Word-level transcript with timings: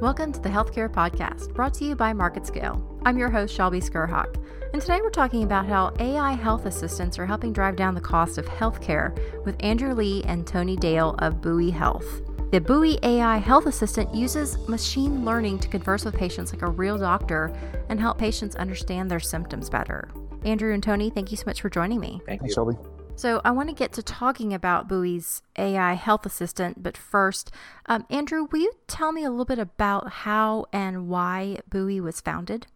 Welcome 0.00 0.30
to 0.30 0.40
the 0.40 0.48
Healthcare 0.48 0.88
Podcast, 0.88 1.52
brought 1.54 1.74
to 1.74 1.84
you 1.84 1.96
by 1.96 2.12
MarketScale. 2.12 3.02
I'm 3.04 3.18
your 3.18 3.30
host, 3.30 3.52
Shelby 3.52 3.80
Skrhak, 3.80 4.36
and 4.72 4.80
today 4.80 5.00
we're 5.02 5.10
talking 5.10 5.42
about 5.42 5.66
how 5.66 5.92
AI 5.98 6.34
health 6.34 6.66
assistants 6.66 7.18
are 7.18 7.26
helping 7.26 7.52
drive 7.52 7.74
down 7.74 7.96
the 7.96 8.00
cost 8.00 8.38
of 8.38 8.46
healthcare 8.46 9.12
with 9.44 9.56
Andrew 9.58 9.92
Lee 9.94 10.22
and 10.22 10.46
Tony 10.46 10.76
Dale 10.76 11.16
of 11.18 11.40
Buoy 11.40 11.70
Health. 11.70 12.22
The 12.52 12.60
Buoy 12.60 13.00
AI 13.02 13.38
health 13.38 13.66
assistant 13.66 14.14
uses 14.14 14.68
machine 14.68 15.24
learning 15.24 15.58
to 15.58 15.68
converse 15.68 16.04
with 16.04 16.14
patients 16.14 16.52
like 16.52 16.62
a 16.62 16.70
real 16.70 16.96
doctor 16.96 17.52
and 17.88 17.98
help 17.98 18.18
patients 18.18 18.54
understand 18.54 19.10
their 19.10 19.18
symptoms 19.18 19.68
better. 19.68 20.08
Andrew 20.44 20.72
and 20.72 20.82
Tony, 20.82 21.10
thank 21.10 21.32
you 21.32 21.36
so 21.36 21.42
much 21.44 21.60
for 21.60 21.70
joining 21.70 21.98
me. 21.98 22.20
Thank 22.24 22.42
you, 22.42 22.52
Shelby. 22.52 22.76
So, 23.18 23.40
I 23.44 23.50
want 23.50 23.68
to 23.68 23.74
get 23.74 23.92
to 23.94 24.02
talking 24.04 24.54
about 24.54 24.86
Buoy's 24.86 25.42
AI 25.58 25.94
health 25.94 26.24
assistant, 26.24 26.84
but 26.84 26.96
first, 26.96 27.50
um, 27.86 28.06
Andrew, 28.10 28.46
will 28.52 28.60
you 28.60 28.70
tell 28.86 29.10
me 29.10 29.24
a 29.24 29.30
little 29.30 29.44
bit 29.44 29.58
about 29.58 30.08
how 30.08 30.66
and 30.72 31.08
why 31.08 31.58
Buoy 31.68 32.00
was 32.00 32.20
founded? 32.20 32.68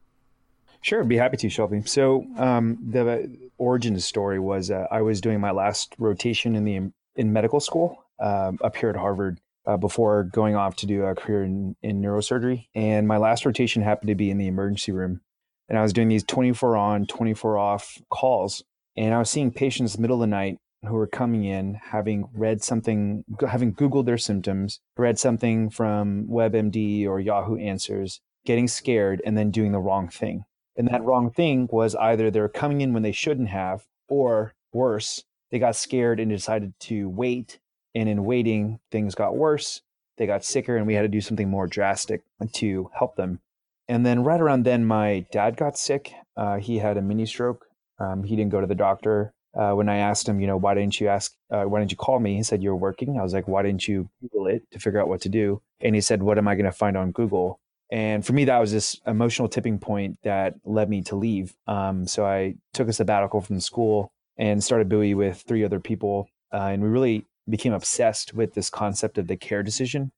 Sure, 0.80 1.00
I'd 1.00 1.08
be 1.08 1.16
happy 1.16 1.36
to, 1.36 1.48
Shelby. 1.48 1.82
So, 1.84 2.26
um, 2.38 2.76
the 2.90 3.38
origin 3.56 4.00
story 4.00 4.40
was 4.40 4.72
uh, 4.72 4.88
I 4.90 5.02
was 5.02 5.20
doing 5.20 5.38
my 5.38 5.52
last 5.52 5.94
rotation 5.96 6.56
in 6.56 6.64
the 6.64 6.90
in 7.14 7.32
medical 7.32 7.60
school 7.60 8.04
um, 8.18 8.58
up 8.64 8.74
here 8.74 8.90
at 8.90 8.96
Harvard 8.96 9.38
uh, 9.64 9.76
before 9.76 10.24
going 10.24 10.56
off 10.56 10.74
to 10.76 10.86
do 10.86 11.04
a 11.04 11.14
career 11.14 11.44
in, 11.44 11.76
in 11.84 12.02
neurosurgery, 12.02 12.66
and 12.74 13.06
my 13.06 13.18
last 13.18 13.46
rotation 13.46 13.80
happened 13.80 14.08
to 14.08 14.16
be 14.16 14.28
in 14.28 14.38
the 14.38 14.48
emergency 14.48 14.90
room, 14.90 15.20
and 15.68 15.78
I 15.78 15.82
was 15.82 15.92
doing 15.92 16.08
these 16.08 16.24
twenty 16.24 16.52
four 16.52 16.76
on, 16.76 17.06
twenty 17.06 17.32
four 17.32 17.58
off 17.58 18.02
calls 18.10 18.64
and 18.96 19.14
I 19.14 19.18
was 19.18 19.30
seeing 19.30 19.50
patients 19.50 19.98
middle 19.98 20.16
of 20.16 20.20
the 20.20 20.26
night 20.26 20.58
who 20.84 20.94
were 20.94 21.06
coming 21.06 21.44
in 21.44 21.74
having 21.74 22.28
read 22.34 22.62
something, 22.62 23.24
having 23.46 23.72
Googled 23.74 24.06
their 24.06 24.18
symptoms, 24.18 24.80
read 24.96 25.18
something 25.18 25.70
from 25.70 26.26
WebMD 26.26 27.06
or 27.06 27.20
Yahoo 27.20 27.56
Answers, 27.56 28.20
getting 28.44 28.66
scared, 28.66 29.22
and 29.24 29.38
then 29.38 29.50
doing 29.50 29.72
the 29.72 29.78
wrong 29.78 30.08
thing. 30.08 30.44
And 30.76 30.88
that 30.88 31.04
wrong 31.04 31.30
thing 31.30 31.68
was 31.70 31.94
either 31.94 32.30
they're 32.30 32.48
coming 32.48 32.80
in 32.80 32.92
when 32.92 33.02
they 33.02 33.12
shouldn't 33.12 33.50
have, 33.50 33.84
or 34.08 34.54
worse, 34.72 35.22
they 35.50 35.58
got 35.58 35.76
scared 35.76 36.18
and 36.18 36.30
decided 36.30 36.72
to 36.80 37.08
wait. 37.08 37.60
And 37.94 38.08
in 38.08 38.24
waiting, 38.24 38.80
things 38.90 39.14
got 39.14 39.36
worse. 39.36 39.82
They 40.16 40.26
got 40.26 40.44
sicker, 40.44 40.76
and 40.76 40.86
we 40.86 40.94
had 40.94 41.02
to 41.02 41.08
do 41.08 41.20
something 41.20 41.48
more 41.48 41.66
drastic 41.66 42.22
to 42.54 42.90
help 42.94 43.16
them. 43.16 43.40
And 43.86 44.06
then 44.06 44.24
right 44.24 44.40
around 44.40 44.64
then, 44.64 44.86
my 44.86 45.26
dad 45.30 45.56
got 45.56 45.76
sick. 45.76 46.12
Uh, 46.36 46.56
he 46.56 46.78
had 46.78 46.96
a 46.96 47.02
mini 47.02 47.26
stroke 47.26 47.66
um, 47.98 48.24
he 48.24 48.36
didn't 48.36 48.52
go 48.52 48.60
to 48.60 48.66
the 48.66 48.74
doctor. 48.74 49.32
Uh, 49.54 49.72
when 49.72 49.88
I 49.88 49.98
asked 49.98 50.26
him, 50.26 50.40
you 50.40 50.46
know, 50.46 50.56
why 50.56 50.74
didn't 50.74 50.98
you 50.98 51.08
ask, 51.08 51.34
uh, 51.50 51.64
why 51.64 51.78
didn't 51.78 51.90
you 51.90 51.96
call 51.96 52.18
me? 52.18 52.36
He 52.36 52.42
said, 52.42 52.62
you're 52.62 52.76
working. 52.76 53.18
I 53.18 53.22
was 53.22 53.34
like, 53.34 53.46
why 53.46 53.62
didn't 53.62 53.86
you 53.86 54.08
Google 54.22 54.46
it 54.46 54.62
to 54.70 54.78
figure 54.78 55.00
out 55.00 55.08
what 55.08 55.20
to 55.22 55.28
do? 55.28 55.60
And 55.80 55.94
he 55.94 56.00
said, 56.00 56.22
what 56.22 56.38
am 56.38 56.48
I 56.48 56.54
going 56.54 56.64
to 56.64 56.72
find 56.72 56.96
on 56.96 57.12
Google? 57.12 57.60
And 57.90 58.24
for 58.24 58.32
me, 58.32 58.46
that 58.46 58.58
was 58.58 58.72
this 58.72 58.98
emotional 59.06 59.48
tipping 59.48 59.78
point 59.78 60.16
that 60.22 60.54
led 60.64 60.88
me 60.88 61.02
to 61.02 61.16
leave. 61.16 61.54
Um, 61.66 62.06
so 62.06 62.24
I 62.24 62.54
took 62.72 62.88
a 62.88 62.92
sabbatical 62.92 63.42
from 63.42 63.60
school 63.60 64.10
and 64.38 64.64
started 64.64 64.88
Buoy 64.88 65.12
with 65.12 65.44
three 65.46 65.62
other 65.62 65.78
people. 65.78 66.30
Uh, 66.50 66.70
and 66.72 66.82
we 66.82 66.88
really 66.88 67.26
became 67.50 67.74
obsessed 67.74 68.32
with 68.32 68.54
this 68.54 68.70
concept 68.70 69.18
of 69.18 69.26
the 69.26 69.36
care 69.36 69.62
decision. 69.62 70.10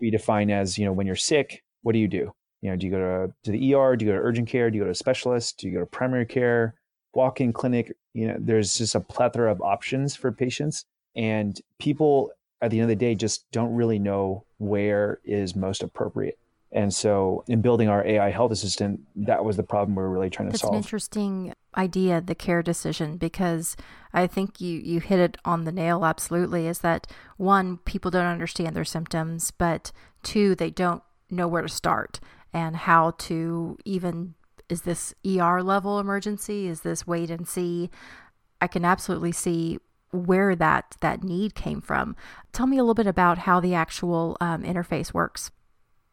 We 0.00 0.10
define 0.10 0.50
as, 0.50 0.78
you 0.78 0.86
know, 0.86 0.92
when 0.92 1.06
you're 1.06 1.16
sick, 1.16 1.62
what 1.82 1.92
do 1.92 1.98
you 1.98 2.08
do? 2.08 2.32
You 2.62 2.70
know, 2.70 2.76
do 2.76 2.86
you 2.86 2.92
go 2.92 2.98
to, 2.98 3.32
to 3.44 3.50
the 3.50 3.74
ER? 3.74 3.96
Do 3.96 4.06
you 4.06 4.12
go 4.12 4.16
to 4.16 4.24
urgent 4.24 4.48
care? 4.48 4.70
Do 4.70 4.78
you 4.78 4.82
go 4.82 4.86
to 4.86 4.92
a 4.92 4.94
specialist? 4.94 5.58
Do 5.58 5.68
you 5.68 5.74
go 5.74 5.80
to 5.80 5.86
primary 5.86 6.24
care? 6.24 6.74
Walk-in 7.14 7.52
clinic 7.52 7.94
you 8.14 8.26
know 8.26 8.36
there's 8.38 8.76
just 8.78 8.94
a 8.94 9.00
plethora 9.00 9.50
of 9.50 9.60
options 9.62 10.14
for 10.14 10.30
patients 10.30 10.84
and 11.16 11.60
people 11.78 12.30
at 12.60 12.70
the 12.70 12.78
end 12.78 12.84
of 12.84 12.88
the 12.88 13.04
day 13.04 13.14
just 13.14 13.50
don't 13.52 13.74
really 13.74 13.98
know 13.98 14.44
where 14.58 15.20
is 15.24 15.54
most 15.54 15.82
appropriate. 15.82 16.38
And 16.72 16.92
so 16.92 17.44
in 17.48 17.62
building 17.62 17.88
our 17.88 18.06
ai 18.06 18.30
health 18.30 18.52
assistant 18.52 19.00
that 19.16 19.42
was 19.42 19.56
the 19.56 19.62
problem 19.62 19.96
we 19.96 20.02
are 20.02 20.10
really 20.10 20.28
trying 20.28 20.48
to 20.48 20.52
That's 20.52 20.60
solve. 20.62 20.74
an 20.74 20.78
interesting 20.78 21.54
idea 21.76 22.20
the 22.20 22.34
care 22.34 22.62
decision 22.62 23.16
because 23.16 23.74
i 24.12 24.26
think 24.26 24.60
you 24.60 24.78
you 24.78 25.00
hit 25.00 25.18
it 25.18 25.38
on 25.46 25.64
the 25.64 25.72
nail 25.72 26.04
absolutely 26.04 26.66
is 26.66 26.80
that 26.80 27.06
one 27.36 27.78
people 27.78 28.10
don't 28.10 28.26
understand 28.26 28.76
their 28.76 28.84
symptoms 28.84 29.50
but 29.50 29.92
two 30.22 30.54
they 30.54 30.70
don't 30.70 31.02
know 31.30 31.48
where 31.48 31.62
to 31.62 31.68
start 31.68 32.20
and 32.52 32.76
how 32.76 33.12
to 33.12 33.78
even 33.86 34.34
is 34.68 34.82
this 34.82 35.14
ER 35.26 35.62
level 35.62 35.98
emergency? 35.98 36.66
Is 36.66 36.82
this 36.82 37.06
wait 37.06 37.30
and 37.30 37.48
see? 37.48 37.90
I 38.60 38.66
can 38.66 38.84
absolutely 38.84 39.32
see 39.32 39.78
where 40.10 40.56
that 40.56 40.96
that 41.00 41.22
need 41.22 41.54
came 41.54 41.80
from. 41.80 42.16
Tell 42.52 42.66
me 42.66 42.78
a 42.78 42.82
little 42.82 42.94
bit 42.94 43.06
about 43.06 43.38
how 43.38 43.60
the 43.60 43.74
actual 43.74 44.36
um, 44.40 44.62
interface 44.62 45.12
works. 45.12 45.50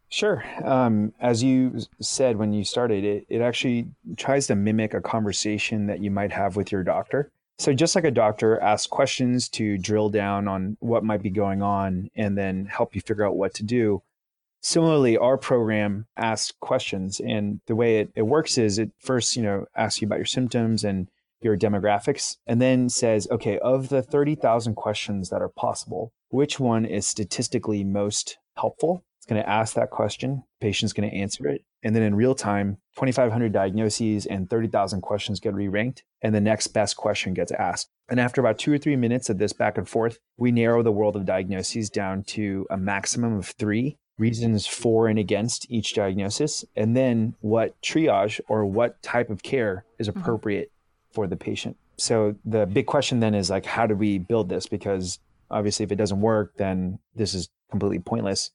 Sure. 0.09 0.43
Um, 0.63 1.13
as 1.19 1.43
you 1.43 1.79
said 1.99 2.37
when 2.37 2.53
you 2.53 2.63
started, 2.63 3.03
it 3.03 3.25
it 3.29 3.41
actually 3.41 3.87
tries 4.17 4.47
to 4.47 4.55
mimic 4.55 4.93
a 4.93 5.01
conversation 5.01 5.87
that 5.87 5.99
you 5.99 6.11
might 6.11 6.31
have 6.31 6.55
with 6.55 6.71
your 6.71 6.83
doctor. 6.83 7.31
So 7.57 7.73
just 7.73 7.95
like 7.95 8.03
a 8.03 8.11
doctor 8.11 8.59
asks 8.59 8.87
questions 8.87 9.47
to 9.49 9.77
drill 9.77 10.09
down 10.09 10.47
on 10.47 10.75
what 10.81 11.05
might 11.05 11.21
be 11.21 11.29
going 11.29 11.61
on 11.61 12.11
and 12.15 12.37
then 12.37 12.65
help 12.65 12.95
you 12.95 13.01
figure 13.01 13.25
out 13.25 13.37
what 13.37 13.53
to 13.55 13.63
do, 13.63 14.01
Similarly, 14.65 15.15
our 15.15 15.37
program 15.37 16.07
asks 16.17 16.51
questions, 16.59 17.19
and 17.19 17.61
the 17.67 17.75
way 17.75 17.99
it, 17.99 18.09
it 18.15 18.23
works 18.23 18.57
is 18.57 18.79
it 18.79 18.89
first, 18.97 19.35
you 19.35 19.43
know, 19.43 19.67
asks 19.77 20.01
you 20.01 20.07
about 20.07 20.17
your 20.17 20.25
symptoms 20.25 20.83
and 20.83 21.07
your 21.39 21.55
demographics, 21.55 22.37
and 22.47 22.59
then 22.59 22.89
says, 22.89 23.27
okay, 23.29 23.59
of 23.59 23.89
the 23.89 24.01
30,000 24.01 24.73
questions 24.73 25.29
that 25.29 25.43
are 25.43 25.49
possible, 25.49 26.13
which 26.29 26.59
one 26.59 26.83
is 26.83 27.05
statistically 27.05 27.83
most 27.83 28.39
helpful? 28.57 29.03
It's 29.19 29.27
going 29.27 29.39
to 29.39 29.47
ask 29.47 29.75
that 29.75 29.91
question. 29.91 30.41
Patient's 30.59 30.93
going 30.93 31.11
to 31.11 31.15
answer 31.15 31.47
it. 31.47 31.63
And 31.83 31.95
then 31.95 32.01
in 32.01 32.15
real 32.15 32.33
time, 32.33 32.79
2,500 32.95 33.53
diagnoses 33.53 34.25
and 34.25 34.49
30,000 34.49 35.01
questions 35.01 35.39
get 35.39 35.53
re 35.53 35.67
ranked, 35.67 36.03
and 36.23 36.33
the 36.33 36.41
next 36.41 36.69
best 36.69 36.97
question 36.97 37.35
gets 37.35 37.51
asked. 37.51 37.91
And 38.09 38.19
after 38.19 38.41
about 38.41 38.57
two 38.57 38.73
or 38.73 38.79
three 38.79 38.95
minutes 38.95 39.29
of 39.29 39.37
this 39.37 39.53
back 39.53 39.77
and 39.77 39.87
forth, 39.87 40.17
we 40.37 40.51
narrow 40.51 40.81
the 40.81 40.91
world 40.91 41.15
of 41.15 41.27
diagnoses 41.27 41.91
down 41.91 42.23
to 42.29 42.65
a 42.71 42.77
maximum 42.77 43.37
of 43.37 43.45
three 43.45 43.99
reasons 44.17 44.65
for 44.65 45.07
and 45.07 45.19
against 45.19 45.69
each 45.69 45.93
diagnosis, 45.93 46.63
and 46.75 46.95
then 46.95 47.35
what 47.41 47.79
triage 47.81 48.39
or 48.47 48.65
what 48.65 49.01
type 49.01 49.29
of 49.29 49.43
care 49.43 49.85
is 49.99 50.07
mm-hmm. 50.07 50.19
appropriate 50.19 50.69
mm-hmm. 50.69 51.13
for 51.15 51.27
the 51.27 51.35
patient. 51.35 51.77
So 51.97 52.35
the 52.43 52.65
big 52.65 52.87
question 52.87 53.19
then 53.19 53.33
is 53.33 53.49
like, 53.49 53.65
how 53.65 53.87
do 53.87 53.95
we 53.95 54.17
build 54.17 54.49
this? 54.49 54.67
Because 54.67 55.19
obviously, 55.49 55.83
if 55.83 55.91
it 55.91 55.95
doesn't 55.95 56.21
work, 56.21 56.53
then 56.57 56.99
this 57.15 57.33
is 57.33 57.49
completely 57.71 57.99
pointless. 57.99 58.51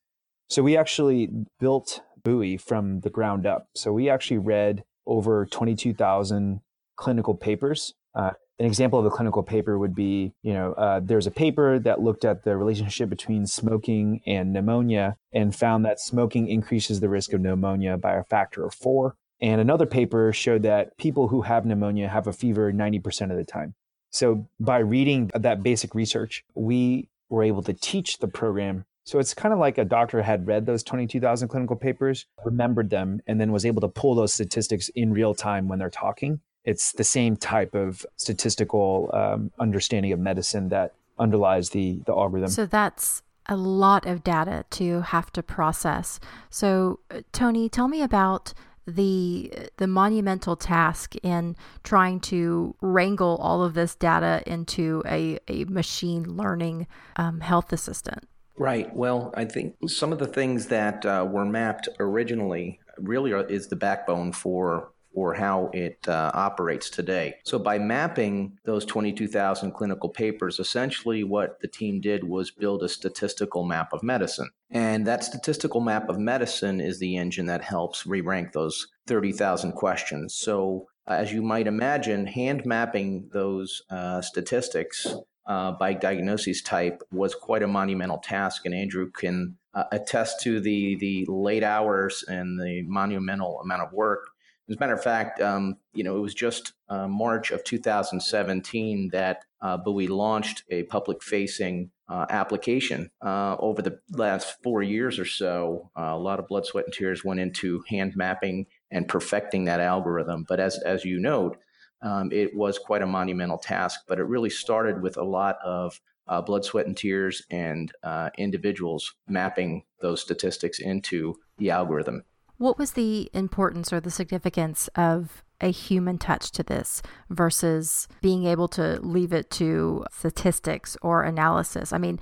So 0.48 0.62
we 0.62 0.76
actually 0.76 1.30
built 1.58 2.00
Buoy 2.22 2.56
from 2.56 3.00
the 3.00 3.10
ground 3.10 3.46
up. 3.46 3.68
So 3.74 3.92
we 3.92 4.10
actually 4.10 4.38
read 4.38 4.84
over 5.06 5.46
22,000 5.46 6.60
clinical 6.96 7.34
papers 7.34 7.94
uh, 8.14 8.32
an 8.60 8.66
example 8.66 8.98
of 8.98 9.06
a 9.06 9.10
clinical 9.10 9.42
paper 9.42 9.78
would 9.78 9.94
be, 9.94 10.34
you 10.42 10.52
know, 10.52 10.74
uh, 10.74 11.00
there's 11.02 11.26
a 11.26 11.30
paper 11.30 11.78
that 11.78 12.02
looked 12.02 12.26
at 12.26 12.44
the 12.44 12.58
relationship 12.58 13.08
between 13.08 13.46
smoking 13.46 14.20
and 14.26 14.52
pneumonia 14.52 15.16
and 15.32 15.56
found 15.56 15.86
that 15.86 15.98
smoking 15.98 16.46
increases 16.46 17.00
the 17.00 17.08
risk 17.08 17.32
of 17.32 17.40
pneumonia 17.40 17.96
by 17.96 18.16
a 18.16 18.24
factor 18.24 18.66
of 18.66 18.74
four. 18.74 19.16
And 19.40 19.62
another 19.62 19.86
paper 19.86 20.30
showed 20.34 20.62
that 20.64 20.98
people 20.98 21.28
who 21.28 21.40
have 21.40 21.64
pneumonia 21.64 22.08
have 22.08 22.26
a 22.26 22.34
fever 22.34 22.70
90% 22.70 23.30
of 23.30 23.38
the 23.38 23.44
time. 23.44 23.74
So 24.10 24.46
by 24.60 24.80
reading 24.80 25.30
that 25.34 25.62
basic 25.62 25.94
research, 25.94 26.44
we 26.54 27.08
were 27.30 27.42
able 27.42 27.62
to 27.62 27.72
teach 27.72 28.18
the 28.18 28.28
program. 28.28 28.84
So 29.04 29.18
it's 29.18 29.32
kind 29.32 29.54
of 29.54 29.58
like 29.58 29.78
a 29.78 29.86
doctor 29.86 30.20
had 30.20 30.46
read 30.46 30.66
those 30.66 30.82
22,000 30.82 31.48
clinical 31.48 31.76
papers, 31.76 32.26
remembered 32.44 32.90
them, 32.90 33.22
and 33.26 33.40
then 33.40 33.52
was 33.52 33.64
able 33.64 33.80
to 33.80 33.88
pull 33.88 34.14
those 34.14 34.34
statistics 34.34 34.90
in 34.90 35.14
real 35.14 35.34
time 35.34 35.66
when 35.66 35.78
they're 35.78 35.88
talking 35.88 36.40
it's 36.64 36.92
the 36.92 37.04
same 37.04 37.36
type 37.36 37.74
of 37.74 38.04
statistical 38.16 39.10
um, 39.12 39.50
understanding 39.58 40.12
of 40.12 40.18
medicine 40.18 40.68
that 40.68 40.94
underlies 41.18 41.70
the 41.70 42.00
the 42.06 42.12
algorithm. 42.12 42.48
So 42.48 42.66
that's 42.66 43.22
a 43.46 43.56
lot 43.56 44.06
of 44.06 44.22
data 44.22 44.64
to 44.70 45.00
have 45.00 45.32
to 45.32 45.42
process. 45.42 46.20
So 46.50 47.00
uh, 47.10 47.22
Tony, 47.32 47.68
tell 47.68 47.88
me 47.88 48.02
about 48.02 48.52
the 48.86 49.52
the 49.76 49.86
monumental 49.86 50.56
task 50.56 51.14
in 51.22 51.56
trying 51.84 52.20
to 52.20 52.74
wrangle 52.80 53.36
all 53.36 53.62
of 53.62 53.74
this 53.74 53.94
data 53.94 54.42
into 54.46 55.02
a, 55.06 55.38
a 55.48 55.64
machine 55.64 56.24
learning 56.24 56.86
um, 57.16 57.40
health 57.40 57.72
assistant. 57.72 58.26
Right. 58.56 58.94
Well, 58.94 59.32
I 59.36 59.46
think 59.46 59.76
some 59.86 60.12
of 60.12 60.18
the 60.18 60.26
things 60.26 60.66
that 60.66 61.06
uh, 61.06 61.26
were 61.30 61.46
mapped 61.46 61.88
originally 61.98 62.80
really 62.98 63.32
are, 63.32 63.46
is 63.46 63.68
the 63.68 63.76
backbone 63.76 64.32
for 64.32 64.92
or 65.12 65.34
how 65.34 65.70
it 65.72 65.98
uh, 66.08 66.30
operates 66.34 66.90
today. 66.90 67.34
So, 67.44 67.58
by 67.58 67.78
mapping 67.78 68.58
those 68.64 68.84
22,000 68.84 69.72
clinical 69.72 70.08
papers, 70.08 70.58
essentially 70.58 71.24
what 71.24 71.60
the 71.60 71.68
team 71.68 72.00
did 72.00 72.24
was 72.24 72.50
build 72.50 72.82
a 72.82 72.88
statistical 72.88 73.64
map 73.64 73.92
of 73.92 74.02
medicine. 74.02 74.50
And 74.70 75.06
that 75.06 75.24
statistical 75.24 75.80
map 75.80 76.08
of 76.08 76.18
medicine 76.18 76.80
is 76.80 76.98
the 76.98 77.16
engine 77.16 77.46
that 77.46 77.62
helps 77.62 78.06
re 78.06 78.20
rank 78.20 78.52
those 78.52 78.86
30,000 79.06 79.72
questions. 79.72 80.34
So, 80.34 80.86
as 81.06 81.32
you 81.32 81.42
might 81.42 81.66
imagine, 81.66 82.26
hand 82.26 82.64
mapping 82.64 83.28
those 83.32 83.82
uh, 83.90 84.20
statistics 84.20 85.06
uh, 85.46 85.72
by 85.72 85.92
diagnosis 85.92 86.62
type 86.62 87.02
was 87.10 87.34
quite 87.34 87.62
a 87.62 87.66
monumental 87.66 88.18
task, 88.18 88.66
and 88.66 88.74
Andrew 88.74 89.10
can 89.10 89.56
uh, 89.74 89.84
attest 89.92 90.40
to 90.40 90.60
the 90.60 90.96
the 90.96 91.26
late 91.28 91.64
hours 91.64 92.24
and 92.28 92.58
the 92.58 92.82
monumental 92.86 93.60
amount 93.60 93.82
of 93.82 93.92
work. 93.92 94.29
As 94.70 94.76
a 94.76 94.78
matter 94.78 94.94
of 94.94 95.02
fact, 95.02 95.40
um, 95.40 95.78
you 95.94 96.04
know, 96.04 96.16
it 96.16 96.20
was 96.20 96.32
just 96.32 96.74
uh, 96.88 97.08
March 97.08 97.50
of 97.50 97.64
2017 97.64 99.08
that 99.12 99.44
uh, 99.60 99.76
Buoy 99.76 100.06
launched 100.06 100.62
a 100.70 100.84
public-facing 100.84 101.90
uh, 102.08 102.26
application. 102.30 103.10
Uh, 103.20 103.56
over 103.58 103.82
the 103.82 103.98
last 104.10 104.62
four 104.62 104.80
years 104.84 105.18
or 105.18 105.24
so, 105.24 105.90
uh, 105.98 106.12
a 106.12 106.18
lot 106.18 106.38
of 106.38 106.46
blood, 106.46 106.66
sweat, 106.66 106.84
and 106.84 106.94
tears 106.94 107.24
went 107.24 107.40
into 107.40 107.82
hand 107.88 108.14
mapping 108.14 108.66
and 108.92 109.08
perfecting 109.08 109.64
that 109.64 109.80
algorithm. 109.80 110.44
But 110.48 110.60
as 110.60 110.78
as 110.78 111.04
you 111.04 111.18
note, 111.18 111.58
um, 112.00 112.30
it 112.30 112.54
was 112.54 112.78
quite 112.78 113.02
a 113.02 113.06
monumental 113.06 113.58
task. 113.58 114.02
But 114.06 114.20
it 114.20 114.24
really 114.24 114.50
started 114.50 115.02
with 115.02 115.16
a 115.16 115.24
lot 115.24 115.58
of 115.64 116.00
uh, 116.28 116.40
blood, 116.40 116.64
sweat, 116.64 116.86
and 116.86 116.96
tears, 116.96 117.42
and 117.50 117.90
uh, 118.04 118.30
individuals 118.38 119.14
mapping 119.26 119.82
those 120.00 120.22
statistics 120.22 120.78
into 120.78 121.34
the 121.58 121.70
algorithm. 121.70 122.22
What 122.60 122.76
was 122.76 122.92
the 122.92 123.30
importance 123.32 123.90
or 123.90 124.00
the 124.00 124.10
significance 124.10 124.88
of 124.94 125.42
a 125.62 125.70
human 125.70 126.18
touch 126.18 126.50
to 126.50 126.62
this 126.62 127.00
versus 127.30 128.06
being 128.20 128.44
able 128.44 128.68
to 128.68 129.00
leave 129.00 129.32
it 129.32 129.50
to 129.52 130.04
statistics 130.12 130.94
or 131.00 131.22
analysis? 131.22 131.90
I 131.90 131.96
mean, 131.96 132.20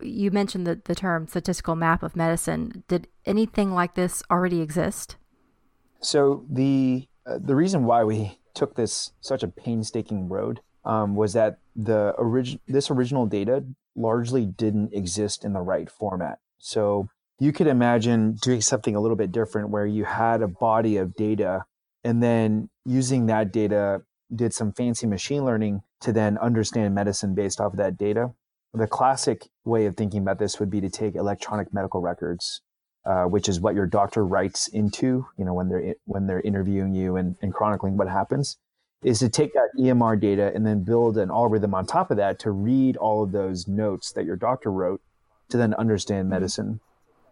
you 0.00 0.30
mentioned 0.30 0.68
the, 0.68 0.80
the 0.84 0.94
term 0.94 1.26
statistical 1.26 1.74
map 1.74 2.04
of 2.04 2.14
medicine. 2.14 2.84
Did 2.86 3.08
anything 3.26 3.74
like 3.74 3.96
this 3.96 4.22
already 4.30 4.60
exist? 4.60 5.16
So 6.00 6.44
the 6.48 7.08
uh, 7.26 7.38
the 7.40 7.56
reason 7.56 7.82
why 7.84 8.04
we 8.04 8.38
took 8.54 8.76
this 8.76 9.10
such 9.20 9.42
a 9.42 9.48
painstaking 9.48 10.28
road 10.28 10.60
um, 10.84 11.16
was 11.16 11.32
that 11.32 11.58
the 11.74 12.14
origin 12.18 12.60
this 12.68 12.88
original 12.88 13.26
data 13.26 13.64
largely 13.96 14.46
didn't 14.46 14.94
exist 14.94 15.44
in 15.44 15.54
the 15.54 15.60
right 15.60 15.90
format. 15.90 16.38
So 16.58 17.08
you 17.42 17.52
could 17.52 17.66
imagine 17.66 18.34
doing 18.34 18.60
something 18.60 18.94
a 18.94 19.00
little 19.00 19.16
bit 19.16 19.32
different 19.32 19.70
where 19.70 19.84
you 19.84 20.04
had 20.04 20.42
a 20.42 20.46
body 20.46 20.96
of 20.96 21.16
data 21.16 21.64
and 22.04 22.22
then 22.22 22.70
using 22.84 23.26
that 23.26 23.52
data 23.52 24.02
did 24.32 24.54
some 24.54 24.72
fancy 24.72 25.08
machine 25.08 25.44
learning 25.44 25.82
to 26.00 26.12
then 26.12 26.38
understand 26.38 26.94
medicine 26.94 27.34
based 27.34 27.60
off 27.60 27.72
of 27.72 27.78
that 27.78 27.98
data. 27.98 28.30
The 28.72 28.86
classic 28.86 29.48
way 29.64 29.86
of 29.86 29.96
thinking 29.96 30.22
about 30.22 30.38
this 30.38 30.60
would 30.60 30.70
be 30.70 30.80
to 30.82 30.88
take 30.88 31.16
electronic 31.16 31.74
medical 31.74 32.00
records, 32.00 32.60
uh, 33.04 33.24
which 33.24 33.48
is 33.48 33.60
what 33.60 33.74
your 33.74 33.86
doctor 33.86 34.24
writes 34.24 34.68
into, 34.68 35.26
you 35.36 35.44
know, 35.44 35.52
when 35.52 35.68
they're 35.68 35.96
when 36.04 36.28
they're 36.28 36.42
interviewing 36.42 36.94
you 36.94 37.16
and, 37.16 37.34
and 37.42 37.52
chronicling 37.52 37.96
what 37.96 38.08
happens 38.08 38.56
is 39.02 39.18
to 39.18 39.28
take 39.28 39.52
that 39.54 39.70
EMR 39.76 40.20
data 40.20 40.52
and 40.54 40.64
then 40.64 40.84
build 40.84 41.18
an 41.18 41.28
algorithm 41.28 41.74
on 41.74 41.86
top 41.86 42.12
of 42.12 42.18
that 42.18 42.38
to 42.38 42.52
read 42.52 42.96
all 42.96 43.24
of 43.24 43.32
those 43.32 43.66
notes 43.66 44.12
that 44.12 44.24
your 44.24 44.36
doctor 44.36 44.70
wrote 44.70 45.02
to 45.48 45.56
then 45.56 45.74
understand 45.74 46.26
mm-hmm. 46.26 46.34
medicine. 46.34 46.80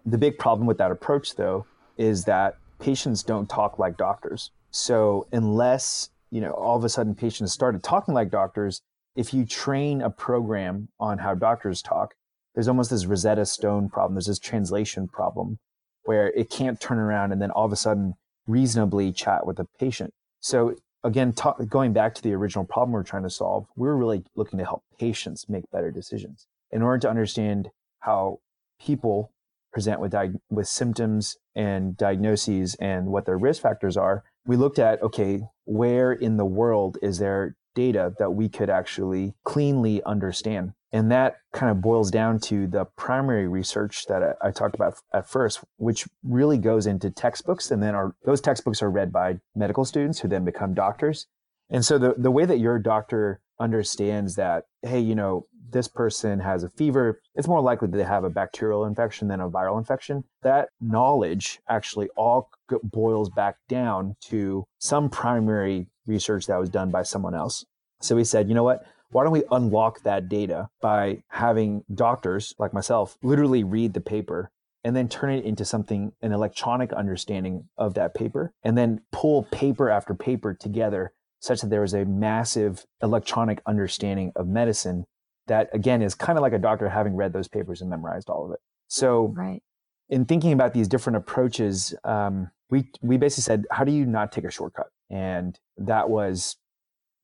The 0.06 0.18
big 0.18 0.38
problem 0.38 0.66
with 0.66 0.78
that 0.78 0.90
approach, 0.90 1.36
though, 1.36 1.66
is 1.96 2.24
that 2.24 2.56
patients 2.78 3.22
don't 3.22 3.48
talk 3.48 3.78
like 3.78 3.96
doctors. 3.96 4.50
So 4.70 5.26
unless 5.32 6.10
you 6.30 6.40
know 6.40 6.52
all 6.52 6.76
of 6.76 6.84
a 6.84 6.88
sudden 6.88 7.14
patients 7.14 7.52
started 7.52 7.82
talking 7.82 8.14
like 8.14 8.30
doctors, 8.30 8.82
if 9.16 9.34
you 9.34 9.44
train 9.44 10.00
a 10.02 10.10
program 10.10 10.88
on 10.98 11.18
how 11.18 11.34
doctors 11.34 11.82
talk, 11.82 12.14
there's 12.54 12.68
almost 12.68 12.90
this 12.90 13.06
Rosetta 13.06 13.44
Stone 13.46 13.90
problem. 13.90 14.14
There's 14.14 14.26
this 14.26 14.38
translation 14.38 15.08
problem 15.08 15.58
where 16.04 16.28
it 16.32 16.50
can't 16.50 16.80
turn 16.80 16.98
around 16.98 17.32
and 17.32 17.42
then 17.42 17.50
all 17.50 17.66
of 17.66 17.72
a 17.72 17.76
sudden 17.76 18.14
reasonably 18.46 19.12
chat 19.12 19.46
with 19.46 19.58
a 19.58 19.66
patient. 19.78 20.12
So 20.40 20.74
again, 21.04 21.32
talk, 21.32 21.58
going 21.68 21.92
back 21.92 22.14
to 22.14 22.22
the 22.22 22.32
original 22.32 22.64
problem 22.64 22.92
we're 22.92 23.02
trying 23.02 23.22
to 23.24 23.30
solve, 23.30 23.66
we're 23.76 23.94
really 23.94 24.24
looking 24.34 24.58
to 24.58 24.64
help 24.64 24.82
patients 24.98 25.48
make 25.48 25.70
better 25.70 25.90
decisions. 25.90 26.46
In 26.70 26.82
order 26.82 26.98
to 27.00 27.10
understand 27.10 27.68
how 28.00 28.40
people 28.80 29.32
present 29.72 30.00
with 30.00 30.12
di- 30.12 30.32
with 30.48 30.66
symptoms 30.66 31.36
and 31.54 31.96
diagnoses 31.96 32.74
and 32.76 33.08
what 33.08 33.26
their 33.26 33.38
risk 33.38 33.62
factors 33.62 33.96
are, 33.96 34.24
we 34.46 34.56
looked 34.56 34.78
at 34.78 35.02
okay, 35.02 35.42
where 35.64 36.12
in 36.12 36.36
the 36.36 36.44
world 36.44 36.98
is 37.02 37.18
there 37.18 37.56
data 37.74 38.12
that 38.18 38.32
we 38.32 38.48
could 38.48 38.70
actually 38.70 39.34
cleanly 39.44 40.02
understand? 40.04 40.72
And 40.92 41.10
that 41.12 41.36
kind 41.52 41.70
of 41.70 41.80
boils 41.80 42.10
down 42.10 42.40
to 42.40 42.66
the 42.66 42.84
primary 42.96 43.46
research 43.46 44.06
that 44.06 44.22
I, 44.22 44.48
I, 44.48 44.50
talked 44.50 44.74
about 44.74 44.94
at 45.14 45.28
first, 45.28 45.60
which 45.76 46.08
really 46.24 46.58
goes 46.58 46.86
into 46.86 47.10
textbooks. 47.10 47.70
And 47.70 47.80
then 47.80 47.94
our, 47.94 48.16
those 48.24 48.40
textbooks 48.40 48.82
are 48.82 48.90
read 48.90 49.12
by 49.12 49.38
medical 49.54 49.84
students 49.84 50.18
who 50.18 50.26
then 50.26 50.44
become 50.44 50.74
doctors. 50.74 51.28
And 51.70 51.84
so 51.84 51.96
the, 51.96 52.14
the 52.18 52.32
way 52.32 52.44
that 52.44 52.58
your 52.58 52.80
doctor 52.80 53.40
understands 53.60 54.34
that, 54.36 54.64
hey, 54.82 55.00
you 55.00 55.14
know, 55.14 55.46
this 55.70 55.86
person 55.86 56.40
has 56.40 56.64
a 56.64 56.68
fever, 56.68 57.20
it's 57.36 57.46
more 57.46 57.60
likely 57.60 57.86
that 57.86 57.96
they 57.96 58.02
have 58.02 58.24
a 58.24 58.30
bacterial 58.30 58.84
infection 58.84 59.28
than 59.28 59.40
a 59.40 59.48
viral 59.48 59.78
infection. 59.78 60.24
That 60.42 60.70
knowledge 60.80 61.60
actually 61.68 62.08
all 62.16 62.50
boils 62.82 63.30
back 63.30 63.56
down 63.68 64.16
to 64.22 64.64
some 64.78 65.08
primary 65.08 65.86
research 66.06 66.46
that 66.46 66.58
was 66.58 66.70
done 66.70 66.90
by 66.90 67.04
someone 67.04 67.36
else. 67.36 67.64
So 68.00 68.16
we 68.16 68.24
said, 68.24 68.48
you 68.48 68.54
know 68.54 68.64
what? 68.64 68.84
why 69.10 69.24
don't 69.24 69.32
we 69.32 69.42
unlock 69.50 70.02
that 70.02 70.28
data 70.28 70.68
by 70.80 71.22
having 71.28 71.84
doctors 71.92 72.54
like 72.58 72.72
myself 72.72 73.16
literally 73.22 73.64
read 73.64 73.92
the 73.92 74.00
paper 74.00 74.50
and 74.84 74.96
then 74.96 75.08
turn 75.08 75.30
it 75.30 75.44
into 75.44 75.64
something 75.64 76.12
an 76.22 76.32
electronic 76.32 76.92
understanding 76.92 77.68
of 77.76 77.94
that 77.94 78.14
paper 78.14 78.52
and 78.62 78.78
then 78.78 79.00
pull 79.12 79.42
paper 79.44 79.90
after 79.90 80.14
paper 80.14 80.54
together 80.54 81.12
such 81.40 81.60
that 81.62 81.70
there 81.70 81.84
is 81.84 81.94
a 81.94 82.04
massive 82.04 82.84
electronic 83.02 83.60
understanding 83.66 84.32
of 84.36 84.46
medicine 84.46 85.04
that 85.46 85.68
again 85.72 86.02
is 86.02 86.14
kind 86.14 86.38
of 86.38 86.42
like 86.42 86.52
a 86.52 86.58
doctor 86.58 86.88
having 86.88 87.16
read 87.16 87.32
those 87.32 87.48
papers 87.48 87.80
and 87.80 87.90
memorized 87.90 88.28
all 88.28 88.46
of 88.46 88.52
it. 88.52 88.60
So 88.88 89.34
right. 89.36 89.62
in 90.08 90.24
thinking 90.24 90.52
about 90.52 90.74
these 90.74 90.88
different 90.88 91.16
approaches 91.16 91.94
um, 92.04 92.50
we 92.70 92.88
we 93.02 93.16
basically 93.16 93.42
said 93.42 93.66
how 93.70 93.84
do 93.84 93.92
you 93.92 94.06
not 94.06 94.32
take 94.32 94.44
a 94.44 94.50
shortcut? 94.50 94.88
And 95.10 95.58
that 95.76 96.08
was 96.08 96.56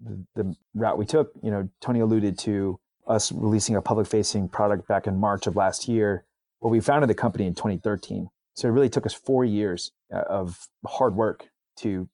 the, 0.00 0.24
the 0.34 0.54
route 0.74 0.98
we 0.98 1.06
took, 1.06 1.30
you 1.42 1.50
know, 1.50 1.68
Tony 1.80 2.00
alluded 2.00 2.38
to 2.40 2.78
us 3.06 3.32
releasing 3.32 3.76
a 3.76 3.82
public 3.82 4.06
facing 4.06 4.48
product 4.48 4.88
back 4.88 5.06
in 5.06 5.18
March 5.18 5.46
of 5.46 5.56
last 5.56 5.88
year. 5.88 6.24
Well, 6.60 6.70
we 6.70 6.80
founded 6.80 7.08
the 7.08 7.14
company 7.14 7.46
in 7.46 7.54
2013. 7.54 8.28
So 8.54 8.68
it 8.68 8.72
really 8.72 8.88
took 8.88 9.06
us 9.06 9.14
four 9.14 9.44
years 9.44 9.92
uh, 10.12 10.22
of 10.28 10.66
hard 10.86 11.14
work 11.14 11.48
to 11.78 12.08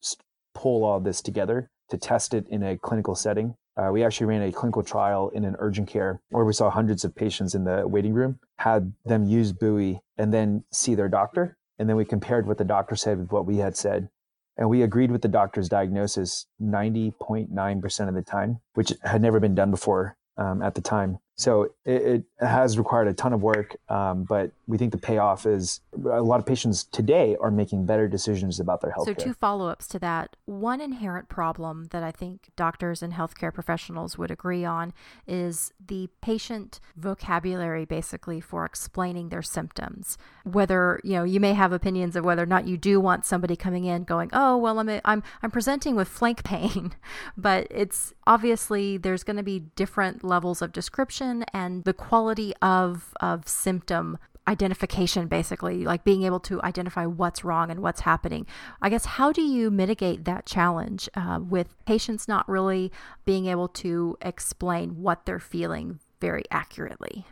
pull 0.54 0.84
all 0.84 1.00
this 1.00 1.22
together, 1.22 1.70
to 1.92 1.98
test 1.98 2.32
it 2.32 2.48
in 2.48 2.62
a 2.62 2.78
clinical 2.78 3.14
setting. 3.14 3.54
Uh, 3.76 3.90
we 3.92 4.02
actually 4.02 4.26
ran 4.26 4.42
a 4.42 4.50
clinical 4.50 4.82
trial 4.82 5.28
in 5.30 5.44
an 5.44 5.56
urgent 5.58 5.88
care 5.88 6.22
where 6.30 6.44
we 6.44 6.52
saw 6.54 6.70
hundreds 6.70 7.04
of 7.04 7.14
patients 7.14 7.54
in 7.54 7.64
the 7.64 7.86
waiting 7.86 8.14
room, 8.14 8.38
had 8.58 8.92
them 9.04 9.26
use 9.26 9.52
Buoy 9.52 10.00
and 10.16 10.32
then 10.32 10.64
see 10.72 10.94
their 10.94 11.08
doctor. 11.08 11.58
And 11.78 11.88
then 11.88 11.96
we 11.96 12.06
compared 12.06 12.46
what 12.46 12.56
the 12.56 12.64
doctor 12.64 12.96
said 12.96 13.18
with 13.18 13.30
what 13.30 13.44
we 13.44 13.58
had 13.58 13.76
said. 13.76 14.08
And 14.56 14.70
we 14.70 14.82
agreed 14.82 15.10
with 15.10 15.20
the 15.20 15.28
doctor's 15.28 15.68
diagnosis 15.68 16.46
90.9% 16.62 18.08
of 18.08 18.14
the 18.14 18.22
time, 18.22 18.60
which 18.72 18.92
had 19.02 19.20
never 19.20 19.38
been 19.38 19.54
done 19.54 19.70
before 19.70 20.16
um, 20.38 20.62
at 20.62 20.74
the 20.74 20.80
time. 20.80 21.18
So 21.36 21.70
it, 21.84 22.02
it, 22.02 22.24
has 22.40 22.76
required 22.76 23.06
a 23.06 23.14
ton 23.14 23.32
of 23.32 23.40
work, 23.40 23.76
um, 23.88 24.24
but 24.24 24.50
we 24.66 24.76
think 24.76 24.90
the 24.90 24.98
payoff 24.98 25.46
is 25.46 25.80
a 25.94 26.20
lot 26.20 26.40
of 26.40 26.46
patients 26.46 26.84
today 26.84 27.36
are 27.40 27.52
making 27.52 27.86
better 27.86 28.08
decisions 28.08 28.58
about 28.58 28.80
their 28.80 28.90
health. 28.90 29.06
So, 29.06 29.14
two 29.14 29.32
follow 29.32 29.68
ups 29.68 29.86
to 29.88 29.98
that. 30.00 30.36
One 30.44 30.80
inherent 30.80 31.28
problem 31.28 31.86
that 31.92 32.02
I 32.02 32.10
think 32.10 32.50
doctors 32.56 33.00
and 33.00 33.12
healthcare 33.12 33.54
professionals 33.54 34.18
would 34.18 34.30
agree 34.30 34.64
on 34.64 34.92
is 35.26 35.72
the 35.84 36.08
patient 36.20 36.80
vocabulary 36.96 37.84
basically 37.84 38.40
for 38.40 38.64
explaining 38.64 39.28
their 39.28 39.42
symptoms. 39.42 40.18
Whether, 40.44 41.00
you 41.04 41.14
know, 41.14 41.24
you 41.24 41.38
may 41.38 41.54
have 41.54 41.72
opinions 41.72 42.16
of 42.16 42.24
whether 42.24 42.42
or 42.42 42.46
not 42.46 42.66
you 42.66 42.76
do 42.76 43.00
want 43.00 43.24
somebody 43.24 43.54
coming 43.54 43.84
in 43.84 44.02
going, 44.02 44.30
oh, 44.32 44.56
well, 44.56 44.80
I'm, 44.80 44.88
a, 44.88 45.00
I'm, 45.04 45.22
I'm 45.42 45.50
presenting 45.52 45.94
with 45.94 46.08
flank 46.08 46.42
pain, 46.42 46.94
but 47.36 47.68
it's 47.70 48.12
obviously 48.26 48.96
there's 48.96 49.22
going 49.22 49.36
to 49.36 49.42
be 49.44 49.60
different 49.60 50.24
levels 50.24 50.60
of 50.60 50.72
description 50.72 51.21
and 51.22 51.84
the 51.84 51.94
quality 51.94 52.52
of, 52.60 53.14
of 53.20 53.48
symptom 53.48 54.18
identification 54.48 55.28
basically 55.28 55.84
like 55.84 56.02
being 56.04 56.24
able 56.24 56.40
to 56.40 56.60
identify 56.62 57.06
what's 57.06 57.44
wrong 57.44 57.70
and 57.70 57.80
what's 57.80 58.00
happening. 58.00 58.46
I 58.80 58.90
guess 58.90 59.04
how 59.04 59.32
do 59.32 59.40
you 59.40 59.70
mitigate 59.70 60.24
that 60.24 60.46
challenge 60.46 61.08
uh, 61.14 61.38
with 61.40 61.74
patients 61.86 62.26
not 62.26 62.48
really 62.48 62.90
being 63.24 63.46
able 63.46 63.68
to 63.68 64.16
explain 64.20 65.00
what 65.00 65.26
they're 65.26 65.38
feeling 65.38 66.00
very 66.20 66.42
accurately? 66.50 67.24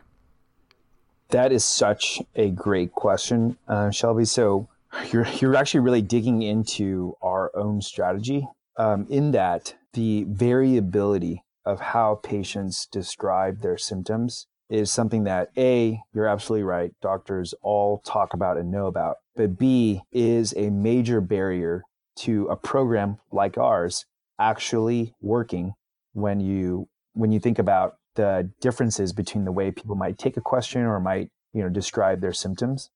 That 1.29 1.51
is 1.51 1.63
such 1.63 2.21
a 2.35 2.49
great 2.49 2.93
question 2.93 3.57
uh, 3.67 3.89
shelby. 3.91 4.25
So 4.25 4.67
you're 5.11 5.27
you're 5.39 5.55
actually 5.55 5.79
really 5.81 6.01
digging 6.01 6.41
into 6.41 7.15
our 7.21 7.51
own 7.55 7.81
strategy 7.81 8.47
um, 8.77 9.07
in 9.09 9.31
that 9.31 9.75
the 9.93 10.25
variability 10.29 11.43
of 11.65 11.79
how 11.79 12.15
patients 12.15 12.87
describe 12.91 13.61
their 13.61 13.77
symptoms 13.77 14.47
is 14.69 14.91
something 14.91 15.25
that 15.25 15.49
A, 15.57 15.99
you're 16.13 16.27
absolutely 16.27 16.63
right, 16.63 16.91
doctors 17.01 17.53
all 17.61 17.99
talk 17.99 18.33
about 18.33 18.57
and 18.57 18.71
know 18.71 18.87
about, 18.87 19.17
but 19.35 19.57
B, 19.57 20.01
is 20.11 20.53
a 20.55 20.69
major 20.69 21.19
barrier 21.19 21.83
to 22.19 22.47
a 22.47 22.55
program 22.55 23.17
like 23.31 23.57
ours 23.57 24.05
actually 24.39 25.13
working 25.21 25.73
when 26.13 26.39
you 26.39 26.87
when 27.13 27.31
you 27.31 27.39
think 27.39 27.59
about 27.59 27.97
the 28.15 28.49
differences 28.61 29.11
between 29.11 29.43
the 29.43 29.51
way 29.51 29.71
people 29.71 29.95
might 29.95 30.17
take 30.17 30.37
a 30.37 30.41
question 30.41 30.81
or 30.81 30.99
might 30.99 31.29
you 31.53 31.61
know, 31.61 31.69
describe 31.69 32.21
their 32.21 32.33
symptoms. 32.33 32.89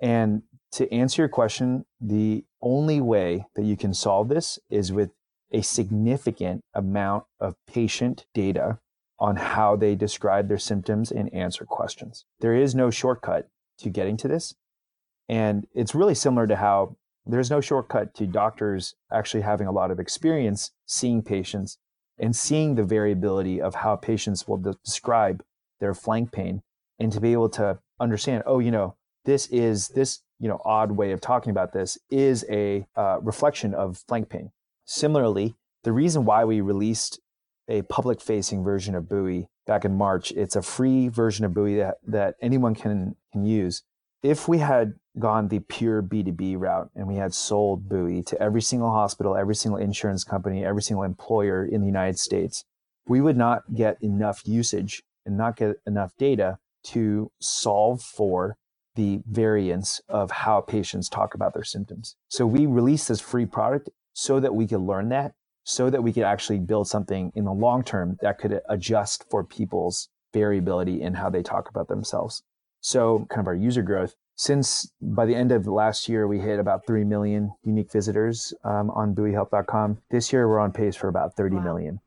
And 0.00 0.42
to 0.72 0.92
answer 0.92 1.22
your 1.22 1.28
question, 1.28 1.84
the 2.00 2.44
only 2.60 3.00
way 3.00 3.46
that 3.54 3.64
you 3.64 3.76
can 3.76 3.94
solve 3.94 4.28
this 4.28 4.58
is 4.70 4.92
with 4.92 5.10
a 5.54 5.62
significant 5.62 6.62
amount 6.74 7.24
of 7.40 7.54
patient 7.66 8.26
data 8.34 8.78
on 9.18 9.36
how 9.36 9.76
they 9.76 9.94
describe 9.94 10.48
their 10.48 10.58
symptoms 10.58 11.12
and 11.12 11.32
answer 11.32 11.64
questions. 11.64 12.26
There 12.40 12.54
is 12.54 12.74
no 12.74 12.90
shortcut 12.90 13.48
to 13.78 13.88
getting 13.88 14.16
to 14.18 14.28
this. 14.28 14.54
And 15.28 15.66
it's 15.72 15.94
really 15.94 16.14
similar 16.14 16.46
to 16.48 16.56
how 16.56 16.96
there's 17.24 17.50
no 17.50 17.60
shortcut 17.60 18.14
to 18.14 18.26
doctors 18.26 18.96
actually 19.12 19.42
having 19.42 19.66
a 19.66 19.72
lot 19.72 19.90
of 19.90 19.98
experience 19.98 20.72
seeing 20.86 21.22
patients 21.22 21.78
and 22.18 22.36
seeing 22.36 22.74
the 22.74 22.84
variability 22.84 23.62
of 23.62 23.76
how 23.76 23.96
patients 23.96 24.46
will 24.46 24.58
de- 24.58 24.76
describe 24.84 25.42
their 25.80 25.94
flank 25.94 26.32
pain 26.32 26.62
and 26.98 27.12
to 27.12 27.20
be 27.20 27.32
able 27.32 27.48
to 27.48 27.78
understand, 28.00 28.42
oh, 28.46 28.58
you 28.58 28.70
know, 28.70 28.96
this 29.24 29.46
is 29.46 29.88
this, 29.88 30.20
you 30.38 30.48
know, 30.48 30.60
odd 30.64 30.92
way 30.92 31.12
of 31.12 31.20
talking 31.20 31.50
about 31.50 31.72
this 31.72 31.96
is 32.10 32.44
a 32.50 32.86
uh, 32.96 33.18
reflection 33.22 33.72
of 33.72 34.02
flank 34.06 34.28
pain. 34.28 34.50
Similarly, 34.84 35.54
the 35.82 35.92
reason 35.92 36.24
why 36.24 36.44
we 36.44 36.60
released 36.60 37.20
a 37.68 37.82
public 37.82 38.20
facing 38.20 38.62
version 38.62 38.94
of 38.94 39.08
Buoy 39.08 39.48
back 39.66 39.84
in 39.84 39.96
March, 39.96 40.32
it's 40.32 40.56
a 40.56 40.62
free 40.62 41.08
version 41.08 41.44
of 41.44 41.54
Buoy 41.54 41.76
that, 41.76 41.96
that 42.06 42.34
anyone 42.40 42.74
can, 42.74 43.16
can 43.32 43.44
use. 43.44 43.82
If 44.22 44.48
we 44.48 44.58
had 44.58 44.94
gone 45.18 45.48
the 45.48 45.60
pure 45.60 46.02
B2B 46.02 46.58
route 46.58 46.90
and 46.94 47.06
we 47.06 47.16
had 47.16 47.34
sold 47.34 47.88
Buoy 47.88 48.22
to 48.24 48.40
every 48.40 48.62
single 48.62 48.90
hospital, 48.90 49.36
every 49.36 49.54
single 49.54 49.80
insurance 49.80 50.24
company, 50.24 50.64
every 50.64 50.82
single 50.82 51.04
employer 51.04 51.64
in 51.64 51.80
the 51.80 51.86
United 51.86 52.18
States, 52.18 52.64
we 53.06 53.20
would 53.20 53.36
not 53.36 53.74
get 53.74 53.96
enough 54.02 54.42
usage 54.46 55.02
and 55.26 55.36
not 55.36 55.56
get 55.56 55.76
enough 55.86 56.12
data 56.18 56.58
to 56.84 57.30
solve 57.40 58.02
for 58.02 58.56
the 58.94 59.20
variance 59.28 60.00
of 60.08 60.30
how 60.30 60.60
patients 60.60 61.08
talk 61.08 61.34
about 61.34 61.54
their 61.54 61.64
symptoms. 61.64 62.16
So 62.28 62.46
we 62.46 62.66
released 62.66 63.08
this 63.08 63.20
free 63.20 63.46
product 63.46 63.90
so 64.14 64.40
that 64.40 64.54
we 64.54 64.66
could 64.66 64.80
learn 64.80 65.10
that, 65.10 65.34
so 65.64 65.90
that 65.90 66.02
we 66.02 66.12
could 66.12 66.22
actually 66.22 66.58
build 66.58 66.88
something 66.88 67.30
in 67.34 67.44
the 67.44 67.52
long 67.52 67.84
term 67.84 68.16
that 68.22 68.38
could 68.38 68.60
adjust 68.70 69.28
for 69.28 69.44
people's 69.44 70.08
variability 70.32 71.02
in 71.02 71.14
how 71.14 71.28
they 71.28 71.42
talk 71.42 71.68
about 71.68 71.88
themselves. 71.88 72.42
So 72.80 73.26
kind 73.28 73.40
of 73.40 73.46
our 73.46 73.54
user 73.54 73.82
growth 73.82 74.14
since 74.36 74.90
by 75.00 75.26
the 75.26 75.34
end 75.34 75.52
of 75.52 75.66
last 75.66 76.08
year, 76.08 76.26
we 76.26 76.40
hit 76.40 76.58
about 76.58 76.86
3 76.86 77.04
million 77.04 77.52
unique 77.62 77.92
visitors 77.92 78.52
um, 78.64 78.90
on 78.90 79.14
buoyhealth.com. 79.14 79.98
This 80.10 80.32
year, 80.32 80.48
we're 80.48 80.58
on 80.58 80.72
pace 80.72 80.96
for 80.96 81.08
about 81.08 81.36
thirty 81.36 81.56
wow. 81.56 81.62
million. 81.62 82.00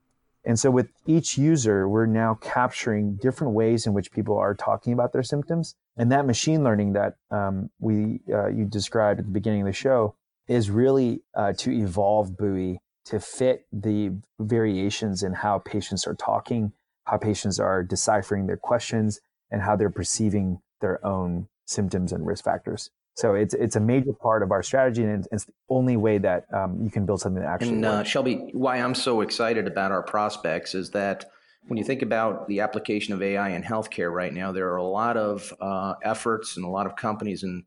And 0.43 0.59
so, 0.59 0.71
with 0.71 0.87
each 1.05 1.37
user, 1.37 1.87
we're 1.87 2.05
now 2.05 2.35
capturing 2.41 3.15
different 3.15 3.53
ways 3.53 3.85
in 3.85 3.93
which 3.93 4.11
people 4.11 4.37
are 4.37 4.55
talking 4.55 4.93
about 4.93 5.13
their 5.13 5.23
symptoms. 5.23 5.75
And 5.95 6.11
that 6.11 6.25
machine 6.25 6.63
learning 6.63 6.93
that 6.93 7.15
um, 7.31 7.69
we 7.79 8.19
uh, 8.31 8.47
you 8.47 8.65
described 8.65 9.19
at 9.19 9.25
the 9.25 9.31
beginning 9.31 9.61
of 9.61 9.67
the 9.67 9.73
show 9.73 10.15
is 10.47 10.69
really 10.69 11.21
uh, 11.35 11.53
to 11.53 11.71
evolve 11.71 12.37
Buoy 12.37 12.79
to 13.05 13.19
fit 13.19 13.65
the 13.71 14.11
variations 14.39 15.23
in 15.23 15.33
how 15.33 15.59
patients 15.59 16.05
are 16.05 16.15
talking, 16.15 16.73
how 17.05 17.17
patients 17.17 17.59
are 17.59 17.83
deciphering 17.83 18.47
their 18.47 18.57
questions, 18.57 19.21
and 19.49 19.61
how 19.61 19.75
they're 19.75 19.89
perceiving 19.89 20.59
their 20.81 21.05
own 21.05 21.47
symptoms 21.65 22.11
and 22.11 22.25
risk 22.25 22.43
factors. 22.43 22.89
So 23.15 23.33
it's 23.33 23.55
it's 23.55 23.75
a 23.75 23.79
major 23.79 24.13
part 24.13 24.43
of 24.43 24.51
our 24.51 24.61
strategy, 24.61 25.03
and 25.03 25.25
it's 25.31 25.45
the 25.45 25.53
only 25.69 25.97
way 25.97 26.19
that 26.19 26.45
um, 26.53 26.79
you 26.83 26.91
can 26.91 27.05
build 27.05 27.21
something 27.21 27.41
that 27.41 27.49
actually. 27.49 27.69
And 27.69 27.85
uh, 27.85 28.03
Shelby, 28.03 28.49
why 28.53 28.77
I'm 28.77 28.93
so 28.93 29.21
excited 29.21 29.65
about 29.65 29.91
our 29.91 30.03
prospects 30.03 30.75
is 30.75 30.91
that 30.91 31.25
when 31.67 31.77
you 31.77 31.83
think 31.83 32.01
about 32.01 32.47
the 32.47 32.59
application 32.59 33.13
of 33.13 33.21
AI 33.21 33.49
in 33.49 33.63
healthcare 33.63 34.11
right 34.11 34.31
now, 34.31 34.51
there 34.51 34.69
are 34.71 34.77
a 34.77 34.83
lot 34.83 35.17
of 35.17 35.51
uh, 35.59 35.95
efforts 36.03 36.57
and 36.57 36.65
a 36.65 36.69
lot 36.69 36.85
of 36.85 36.95
companies 36.95 37.41
and 37.43 37.63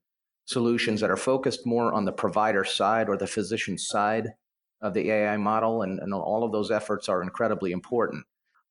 solutions 0.51 1.01
that 1.01 1.11
are 1.11 1.17
focused 1.17 1.67
more 1.67 1.93
on 1.93 2.05
the 2.05 2.13
provider 2.13 2.65
side 2.65 3.09
or 3.09 3.17
the 3.17 3.27
physician 3.27 3.79
side 3.79 4.29
of 4.83 4.95
the 4.95 5.11
AI 5.11 5.37
model, 5.37 5.83
and, 5.83 5.99
and 6.01 6.13
all 6.15 6.45
of 6.45 6.53
those 6.53 6.71
efforts 6.71 7.09
are 7.09 7.23
incredibly 7.23 7.73
important. 7.73 8.25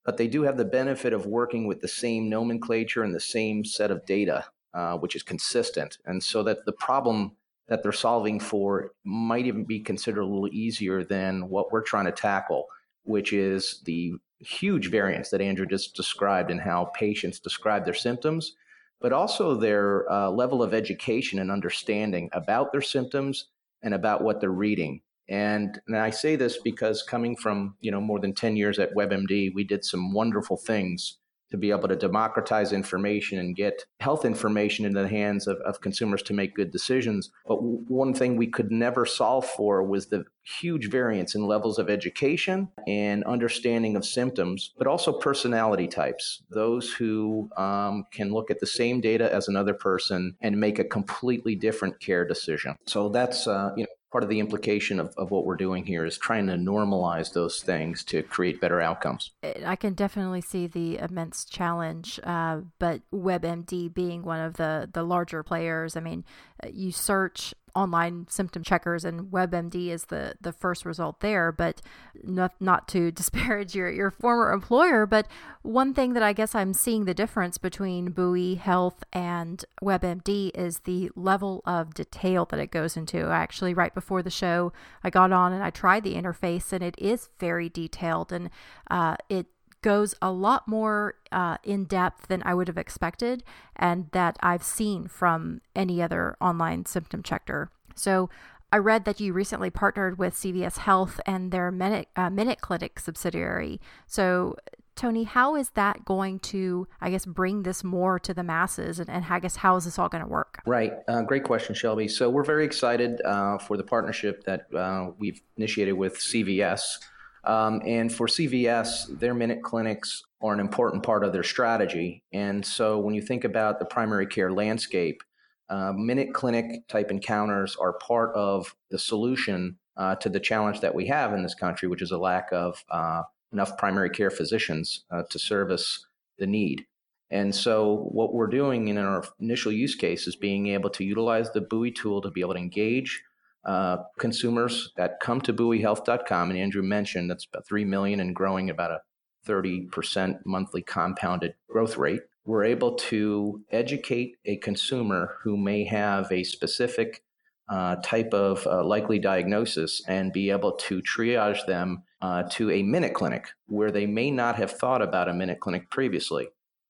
But 0.05 0.17
they 0.17 0.27
do 0.27 0.43
have 0.43 0.57
the 0.57 0.65
benefit 0.65 1.13
of 1.13 1.25
working 1.25 1.67
with 1.67 1.81
the 1.81 1.87
same 1.87 2.29
nomenclature 2.29 3.03
and 3.03 3.13
the 3.13 3.19
same 3.19 3.63
set 3.63 3.91
of 3.91 4.05
data 4.05 4.45
uh, 4.73 4.97
which 4.97 5.15
is 5.15 5.23
consistent. 5.23 5.97
And 6.05 6.23
so 6.23 6.43
that 6.43 6.65
the 6.65 6.73
problem 6.73 7.35
that 7.67 7.83
they're 7.83 7.91
solving 7.91 8.39
for 8.39 8.91
might 9.03 9.45
even 9.45 9.63
be 9.63 9.79
considered 9.79 10.21
a 10.21 10.25
little 10.25 10.49
easier 10.49 11.03
than 11.03 11.49
what 11.49 11.71
we're 11.71 11.81
trying 11.81 12.05
to 12.05 12.11
tackle, 12.11 12.67
which 13.03 13.33
is 13.33 13.81
the 13.85 14.13
huge 14.39 14.89
variance 14.89 15.29
that 15.29 15.41
Andrew 15.41 15.65
just 15.65 15.95
described 15.95 16.49
in 16.49 16.59
how 16.59 16.85
patients 16.95 17.39
describe 17.39 17.85
their 17.85 17.93
symptoms, 17.93 18.55
but 19.01 19.13
also 19.13 19.55
their 19.55 20.11
uh, 20.11 20.29
level 20.29 20.61
of 20.61 20.73
education 20.73 21.39
and 21.39 21.51
understanding 21.51 22.29
about 22.33 22.71
their 22.71 22.81
symptoms 22.81 23.45
and 23.81 23.93
about 23.93 24.23
what 24.23 24.41
they're 24.41 24.49
reading. 24.51 25.01
And, 25.29 25.79
and 25.87 25.97
I 25.97 26.09
say 26.09 26.35
this 26.35 26.57
because 26.63 27.03
coming 27.03 27.35
from 27.35 27.75
you 27.81 27.91
know 27.91 28.01
more 28.01 28.19
than 28.19 28.33
10 28.33 28.55
years 28.55 28.79
at 28.79 28.95
WebMD, 28.95 29.53
we 29.53 29.63
did 29.63 29.85
some 29.85 30.11
wonderful 30.13 30.57
things 30.57 31.17
to 31.51 31.57
be 31.57 31.71
able 31.71 31.87
to 31.87 31.95
democratize 31.95 32.71
information 32.71 33.39
and 33.39 33.55
get 33.55 33.85
health 33.99 34.25
information 34.25 34.85
in 34.85 34.93
the 34.93 35.07
hands 35.07 35.47
of, 35.47 35.57
of 35.57 35.81
consumers 35.81 36.21
to 36.23 36.33
make 36.33 36.55
good 36.55 36.71
decisions. 36.71 37.31
But 37.47 37.55
w- 37.55 37.83
one 37.87 38.13
thing 38.13 38.35
we 38.35 38.47
could 38.47 38.71
never 38.71 39.05
solve 39.05 39.45
for 39.45 39.83
was 39.83 40.07
the 40.07 40.25
huge 40.43 40.89
variance 40.89 41.35
in 41.35 41.45
levels 41.45 41.77
of 41.77 41.89
education 41.89 42.69
and 42.87 43.23
understanding 43.25 43.95
of 43.95 44.05
symptoms, 44.05 44.73
but 44.77 44.87
also 44.87 45.13
personality 45.13 45.87
types. 45.87 46.41
Those 46.49 46.91
who 46.91 47.49
um, 47.57 48.05
can 48.11 48.31
look 48.31 48.49
at 48.49 48.59
the 48.59 48.67
same 48.67 49.01
data 49.01 49.33
as 49.33 49.47
another 49.47 49.73
person 49.73 50.35
and 50.41 50.59
make 50.59 50.79
a 50.79 50.83
completely 50.83 51.55
different 51.55 51.99
care 51.99 52.25
decision. 52.25 52.75
So 52.87 53.09
that's 53.09 53.47
uh, 53.47 53.71
you 53.75 53.83
know 53.83 53.89
part 54.11 54.23
of 54.23 54.29
the 54.29 54.39
implication 54.39 54.99
of, 54.99 55.13
of 55.17 55.31
what 55.31 55.45
we're 55.45 55.55
doing 55.55 55.85
here 55.85 56.05
is 56.05 56.17
trying 56.17 56.47
to 56.47 56.53
normalize 56.53 57.33
those 57.33 57.61
things 57.61 58.03
to 58.03 58.23
create 58.23 58.59
better 58.59 58.81
outcomes. 58.81 59.31
I 59.65 59.75
can 59.75 59.93
definitely 59.93 60.41
see 60.41 60.67
the 60.67 60.97
immense 60.97 61.45
challenge, 61.45 62.19
uh, 62.23 62.61
but 62.79 63.01
WebMD 63.13 63.93
being 63.93 64.23
one 64.23 64.39
of 64.39 64.55
the, 64.55 64.89
the 64.91 65.03
larger 65.03 65.43
players, 65.43 65.95
I 65.95 65.99
mean, 65.99 66.25
uh, 66.63 66.69
you 66.71 66.91
search 66.91 67.53
online 67.75 68.27
symptom 68.29 68.63
checkers 68.63 69.05
and 69.05 69.31
WebMD 69.31 69.89
is 69.89 70.05
the, 70.05 70.35
the 70.41 70.51
first 70.51 70.85
result 70.85 71.19
there. 71.19 71.51
But 71.51 71.81
not, 72.23 72.53
not 72.59 72.87
to 72.89 73.11
disparage 73.19 73.75
your, 73.75 73.89
your 73.89 74.11
former 74.11 74.51
employer, 74.51 75.05
but 75.05 75.27
one 75.61 75.93
thing 75.93 76.13
that 76.13 76.23
I 76.23 76.33
guess 76.33 76.55
I'm 76.55 76.73
seeing 76.73 77.05
the 77.05 77.13
difference 77.13 77.57
between 77.57 78.11
Buoy 78.11 78.55
Health 78.55 79.03
and 79.13 79.63
WebMD 79.83 80.51
is 80.55 80.79
the 80.79 81.11
level 81.15 81.61
of 81.65 81.93
detail 81.93 82.45
that 82.45 82.59
it 82.59 82.71
goes 82.71 82.97
into. 82.97 83.27
Actually, 83.27 83.73
right 83.73 83.93
before 83.93 84.23
the 84.23 84.29
show, 84.29 84.71
I 85.03 85.09
got 85.09 85.31
on 85.31 85.53
and 85.53 85.63
I 85.63 85.69
tried 85.69 86.03
the 86.03 86.15
interface, 86.15 86.71
and 86.71 86.83
it 86.83 86.95
is 86.97 87.29
very 87.39 87.69
detailed 87.69 88.31
and 88.31 88.49
uh, 88.89 89.15
it 89.29 89.47
goes 89.81 90.15
a 90.21 90.31
lot 90.31 90.67
more 90.67 91.15
uh, 91.31 91.57
in 91.63 91.85
depth 91.85 92.27
than 92.27 92.43
I 92.43 92.53
would 92.53 92.67
have 92.67 92.77
expected 92.77 93.43
and 93.75 94.09
that 94.11 94.37
I've 94.41 94.63
seen 94.63 95.07
from 95.07 95.61
any 95.75 96.01
other 96.01 96.35
online 96.41 96.85
symptom 96.85 97.23
checker. 97.23 97.71
So 97.95 98.29
I 98.71 98.77
read 98.77 99.05
that 99.05 99.19
you 99.19 99.33
recently 99.33 99.69
partnered 99.69 100.19
with 100.19 100.35
CVS 100.35 100.77
Health 100.77 101.19
and 101.25 101.51
their 101.51 101.71
Minute, 101.71 102.07
uh, 102.15 102.29
Minute 102.29 102.61
Clinic 102.61 102.99
subsidiary. 102.99 103.81
So, 104.05 104.57
Tony, 104.95 105.23
how 105.23 105.55
is 105.55 105.71
that 105.71 106.05
going 106.05 106.39
to, 106.39 106.87
I 107.01 107.09
guess, 107.09 107.25
bring 107.25 107.63
this 107.63 107.83
more 107.83 108.19
to 108.19 108.33
the 108.33 108.43
masses? 108.43 108.99
And, 108.99 109.09
and 109.09 109.25
I 109.27 109.39
guess, 109.39 109.55
how 109.55 109.75
is 109.77 109.85
this 109.85 109.97
all 109.97 110.09
going 110.09 110.23
to 110.23 110.29
work? 110.29 110.61
Right. 110.67 110.93
Uh, 111.07 111.23
great 111.23 111.45
question, 111.45 111.73
Shelby. 111.73 112.07
So, 112.07 112.29
we're 112.29 112.43
very 112.43 112.63
excited 112.63 113.21
uh, 113.25 113.57
for 113.57 113.75
the 113.75 113.83
partnership 113.83 114.43
that 114.43 114.73
uh, 114.75 115.11
we've 115.17 115.41
initiated 115.57 115.95
with 115.95 116.17
CVS. 116.17 116.99
Um, 117.43 117.81
and 117.85 118.11
for 118.11 118.27
CVS, 118.27 119.19
their 119.19 119.33
minute 119.33 119.63
clinics 119.63 120.23
are 120.41 120.53
an 120.53 120.59
important 120.59 121.03
part 121.03 121.23
of 121.23 121.33
their 121.33 121.43
strategy. 121.43 122.23
And 122.33 122.65
so 122.65 122.99
when 122.99 123.15
you 123.15 123.21
think 123.21 123.43
about 123.43 123.79
the 123.79 123.85
primary 123.85 124.27
care 124.27 124.51
landscape, 124.51 125.23
uh, 125.69 125.93
minute 125.93 126.33
clinic 126.33 126.87
type 126.87 127.11
encounters 127.11 127.75
are 127.75 127.93
part 127.93 128.35
of 128.35 128.75
the 128.89 128.99
solution 128.99 129.77
uh, 129.97 130.15
to 130.15 130.29
the 130.29 130.39
challenge 130.39 130.79
that 130.79 130.95
we 130.95 131.07
have 131.07 131.33
in 131.33 131.43
this 131.43 131.55
country, 131.55 131.87
which 131.87 132.01
is 132.01 132.11
a 132.11 132.17
lack 132.17 132.49
of 132.51 132.83
uh, 132.89 133.23
enough 133.51 133.77
primary 133.77 134.09
care 134.09 134.31
physicians 134.31 135.03
uh, 135.11 135.23
to 135.29 135.37
service 135.37 136.05
the 136.37 136.47
need. 136.47 136.85
And 137.31 137.53
so, 137.53 138.07
what 138.11 138.33
we're 138.33 138.47
doing 138.47 138.87
in 138.87 138.97
our 138.97 139.23
initial 139.39 139.71
use 139.71 139.93
case 139.93 140.25
is 140.25 140.35
being 140.35 140.67
able 140.67 140.89
to 140.91 141.03
utilize 141.03 141.51
the 141.51 141.61
Buoy 141.61 141.91
tool 141.91 142.21
to 142.21 142.31
be 142.31 142.41
able 142.41 142.55
to 142.55 142.59
engage 142.59 143.21
uh, 143.65 143.97
consumers 144.19 144.91
that 144.97 145.19
come 145.19 145.41
to 145.41 145.53
buoyhealth.com, 145.53 146.49
and 146.49 146.59
Andrew 146.59 146.81
mentioned 146.81 147.29
that's 147.29 147.45
about 147.51 147.67
3 147.67 147.85
million 147.85 148.19
and 148.19 148.35
growing 148.35 148.69
about 148.69 148.91
a 148.91 149.01
30% 149.47 150.39
monthly 150.45 150.81
compounded 150.81 151.55
growth 151.69 151.97
rate. 151.97 152.21
We're 152.45 152.63
able 152.63 152.95
to 152.95 153.61
educate 153.71 154.37
a 154.45 154.57
consumer 154.57 155.35
who 155.43 155.57
may 155.57 155.83
have 155.85 156.31
a 156.31 156.43
specific 156.43 157.23
uh, 157.69 157.97
type 157.97 158.33
of 158.33 158.65
uh, 158.65 158.83
likely 158.83 159.19
diagnosis 159.19 160.01
and 160.07 160.33
be 160.33 160.49
able 160.49 160.71
to 160.71 161.01
triage 161.01 161.65
them 161.67 162.03
uh, 162.21 162.43
to 162.49 162.71
a 162.71 162.81
minute 162.81 163.13
clinic 163.13 163.49
where 163.67 163.91
they 163.91 164.07
may 164.07 164.31
not 164.31 164.55
have 164.55 164.71
thought 164.71 165.01
about 165.01 165.29
a 165.29 165.33
minute 165.33 165.59
clinic 165.59 165.89
previously. 165.89 166.47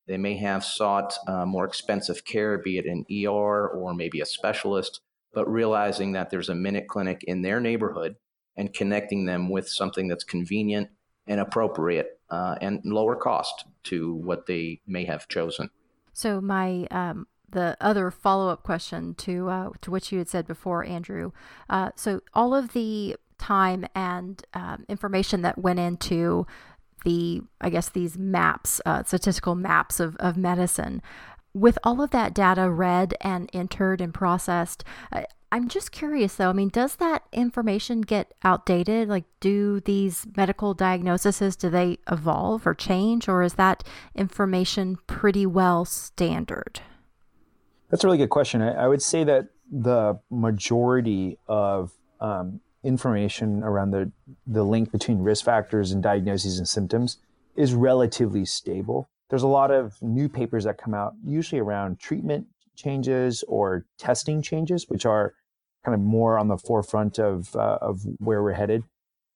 They 0.07 0.17
may 0.17 0.37
have 0.37 0.63
sought 0.63 1.13
uh, 1.27 1.45
more 1.45 1.65
expensive 1.65 2.25
care, 2.25 2.57
be 2.57 2.77
it 2.77 2.85
an 2.85 3.05
ER 3.11 3.67
or 3.67 3.93
maybe 3.93 4.21
a 4.21 4.25
specialist, 4.25 5.01
but 5.33 5.51
realizing 5.51 6.13
that 6.13 6.29
there's 6.29 6.49
a 6.49 6.55
minute 6.55 6.87
clinic 6.87 7.23
in 7.25 7.41
their 7.41 7.59
neighborhood 7.59 8.15
and 8.57 8.73
connecting 8.73 9.25
them 9.25 9.49
with 9.49 9.69
something 9.69 10.07
that's 10.07 10.23
convenient 10.23 10.89
and 11.27 11.39
appropriate 11.39 12.19
uh, 12.29 12.55
and 12.61 12.81
lower 12.83 13.15
cost 13.15 13.65
to 13.83 14.15
what 14.15 14.45
they 14.47 14.81
may 14.87 15.05
have 15.05 15.27
chosen. 15.27 15.69
So 16.13 16.41
my 16.41 16.87
um, 16.91 17.27
the 17.51 17.77
other 17.79 18.11
follow 18.11 18.49
up 18.49 18.63
question 18.63 19.15
to 19.15 19.49
uh, 19.49 19.69
to 19.81 19.91
what 19.91 20.11
you 20.11 20.17
had 20.17 20.29
said 20.29 20.47
before, 20.47 20.83
Andrew. 20.83 21.31
Uh, 21.69 21.91
so 21.95 22.21
all 22.33 22.53
of 22.53 22.73
the 22.73 23.15
time 23.37 23.85
and 23.95 24.43
um, 24.53 24.85
information 24.89 25.41
that 25.41 25.57
went 25.57 25.79
into 25.79 26.45
the 27.05 27.41
I 27.61 27.69
guess 27.69 27.89
these 27.89 28.17
maps, 28.17 28.81
uh, 28.85 29.03
statistical 29.03 29.55
maps 29.55 29.99
of 29.99 30.15
of 30.17 30.35
medicine. 30.37 31.01
With 31.53 31.77
all 31.83 32.01
of 32.01 32.11
that 32.11 32.33
data 32.33 32.69
read 32.69 33.15
and 33.21 33.49
entered 33.53 34.01
and 34.01 34.13
processed, 34.13 34.83
uh, 35.11 35.23
I'm 35.51 35.67
just 35.67 35.91
curious 35.91 36.35
though. 36.35 36.49
I 36.49 36.53
mean, 36.53 36.69
does 36.69 36.97
that 36.97 37.23
information 37.31 38.01
get 38.01 38.33
outdated? 38.43 39.09
Like, 39.09 39.25
do 39.39 39.79
these 39.79 40.27
medical 40.37 40.73
diagnoses 40.73 41.55
do 41.55 41.69
they 41.69 41.97
evolve 42.11 42.67
or 42.67 42.75
change, 42.75 43.27
or 43.27 43.41
is 43.41 43.53
that 43.55 43.83
information 44.15 44.97
pretty 45.07 45.45
well 45.45 45.85
standard? 45.85 46.81
That's 47.89 48.03
a 48.03 48.07
really 48.07 48.19
good 48.19 48.29
question. 48.29 48.61
I, 48.61 48.83
I 48.83 48.87
would 48.87 49.01
say 49.01 49.23
that 49.23 49.47
the 49.71 50.19
majority 50.29 51.37
of 51.47 51.91
um, 52.19 52.59
information 52.83 53.63
around 53.63 53.91
the 53.91 54.11
the 54.45 54.63
link 54.63 54.91
between 54.91 55.19
risk 55.19 55.45
factors 55.45 55.91
and 55.91 56.03
diagnoses 56.03 56.59
and 56.59 56.67
symptoms 56.67 57.17
is 57.55 57.73
relatively 57.73 58.45
stable. 58.45 59.09
There's 59.29 59.43
a 59.43 59.47
lot 59.47 59.71
of 59.71 60.01
new 60.01 60.27
papers 60.27 60.63
that 60.63 60.77
come 60.77 60.93
out, 60.93 61.13
usually 61.23 61.61
around 61.61 61.99
treatment 61.99 62.47
changes 62.75 63.43
or 63.47 63.85
testing 63.97 64.41
changes, 64.41 64.85
which 64.87 65.05
are 65.05 65.33
kind 65.85 65.95
of 65.95 66.01
more 66.01 66.37
on 66.37 66.47
the 66.47 66.57
forefront 66.57 67.19
of 67.19 67.55
uh, 67.55 67.77
of 67.81 68.01
where 68.17 68.41
we're 68.41 68.53
headed. 68.53 68.83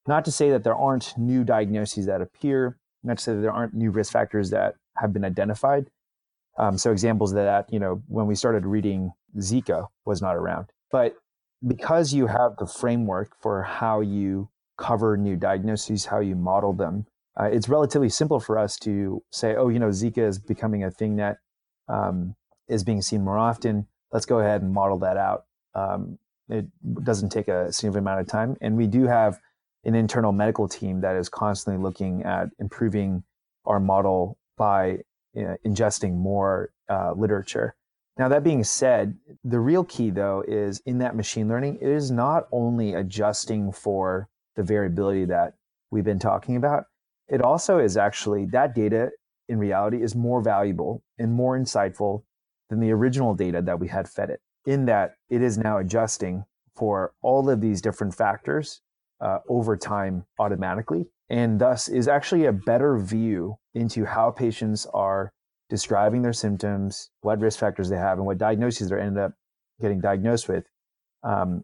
Not 0.08 0.26
to 0.26 0.32
say 0.32 0.50
that 0.50 0.64
there 0.64 0.76
aren't 0.76 1.14
new 1.18 1.44
diagnoses 1.44 2.08
that 2.08 2.22
appear, 2.22 2.78
not 3.04 3.18
to 3.18 3.24
say 3.24 3.36
that 3.36 3.42
there 3.42 3.52
aren't 3.52 3.74
new 3.74 3.92
risk 3.92 4.12
factors 4.12 4.50
that 4.50 4.76
have 4.98 5.14
been 5.14 5.24
identified. 5.24 5.90
Um, 6.58 6.78
so 6.78 6.92
examples 6.92 7.32
of 7.32 7.38
that, 7.38 7.72
you 7.72 7.80
know, 7.80 8.04
when 8.08 8.28
we 8.28 8.36
started 8.36 8.66
reading 8.66 9.12
Zika 9.38 9.88
was 10.06 10.22
not 10.22 10.36
around, 10.36 10.68
but 10.92 11.16
because 11.66 12.14
you 12.14 12.28
have 12.28 12.58
the 12.58 12.68
framework 12.68 13.36
for 13.42 13.64
how 13.64 14.02
you 14.02 14.50
cover 14.78 15.18
new 15.18 15.36
diagnoses, 15.36 16.06
how 16.06 16.20
you 16.20 16.36
model 16.36 16.74
them, 16.74 17.06
uh, 17.40 17.46
it's 17.46 17.68
relatively 17.68 18.10
simple 18.10 18.40
for 18.40 18.58
us 18.58 18.78
to 18.78 19.24
say, 19.32 19.56
oh, 19.56 19.70
you 19.70 19.80
know, 19.80 19.90
Zika 19.90 20.20
is 20.20 20.38
becoming 20.38 20.84
a 20.84 20.92
thing 20.92 21.16
that 21.16 21.38
um, 21.88 22.36
is 22.68 22.84
being 22.84 23.02
seen 23.02 23.24
more 23.24 23.38
often. 23.38 23.88
Let's 24.12 24.26
go 24.26 24.40
ahead 24.40 24.62
and 24.62 24.72
model 24.72 25.00
that 25.00 25.18
out. 25.18 25.46
Um, 25.74 26.20
it 26.50 26.68
doesn't 27.04 27.30
take 27.30 27.48
a 27.48 27.72
significant 27.74 28.04
amount 28.04 28.22
of 28.22 28.28
time. 28.28 28.58
And 28.62 28.78
we 28.78 28.88
do 28.88 29.08
have 29.08 29.40
an 29.84 29.96
internal 29.96 30.32
medical 30.32 30.68
team 30.68 31.02
that 31.02 31.16
is 31.16 31.30
constantly 31.30 31.82
looking 31.82 32.24
at 32.24 32.50
improving 32.60 33.24
our 33.66 33.80
model 33.80 34.38
by 34.58 35.00
uh, 35.36 35.56
ingesting 35.66 36.16
more 36.16 36.72
uh, 36.90 37.14
literature. 37.16 37.76
Now, 38.18 38.28
that 38.28 38.44
being 38.44 38.64
said, 38.64 39.18
the 39.44 39.60
real 39.60 39.84
key 39.84 40.12
though 40.12 40.44
is 40.48 40.82
in 40.86 41.00
that 41.00 41.16
machine 41.16 41.48
learning, 41.48 41.80
it 41.82 41.90
is 41.90 42.12
not 42.12 42.48
only 42.52 42.94
adjusting 42.94 43.72
for 43.72 44.30
the 44.56 44.62
variability 44.62 45.26
that 45.26 45.56
we've 45.90 46.04
been 46.04 46.20
talking 46.20 46.56
about, 46.56 46.86
it 47.34 47.42
also 47.42 47.80
is 47.80 47.98
actually 47.98 48.46
that 48.46 48.76
data 48.76 49.10
in 49.50 49.58
reality 49.58 50.04
is 50.04 50.16
more 50.16 50.42
valuable 50.42 51.04
and 51.18 51.34
more 51.34 51.58
insightful 51.58 52.24
than 52.70 52.80
the 52.80 52.92
original 52.92 53.34
data 53.34 53.62
that 53.62 53.80
we 53.80 53.88
had 53.88 54.08
fed 54.08 54.30
it 54.30 54.40
in 54.66 54.86
that 54.86 55.16
it 55.30 55.42
is 55.42 55.58
now 55.58 55.80
adjusting 55.80 56.46
for 56.76 57.12
all 57.22 57.50
of 57.50 57.60
these 57.60 57.82
different 57.82 58.14
factors 58.16 58.82
uh, 59.20 59.40
over 59.50 59.76
time 59.76 60.26
automatically, 60.40 61.08
and 61.30 61.60
thus 61.60 61.88
is 61.88 62.08
actually 62.08 62.46
a 62.46 62.52
better 62.52 62.98
view 62.98 63.58
into 63.74 64.06
how 64.06 64.30
patients 64.30 64.86
are 64.94 65.32
describing 65.70 66.22
their 66.22 66.34
symptoms, 66.34 67.10
what 67.22 67.40
risk 67.40 67.60
factors 67.60 67.90
they 67.90 67.98
have, 67.98 68.18
and 68.18 68.28
what 68.28 68.38
diagnoses 68.38 68.90
they 68.90 69.00
end 69.00 69.18
up 69.18 69.34
getting 69.82 70.00
diagnosed 70.00 70.48
with. 70.48 70.66
Um, 71.24 71.64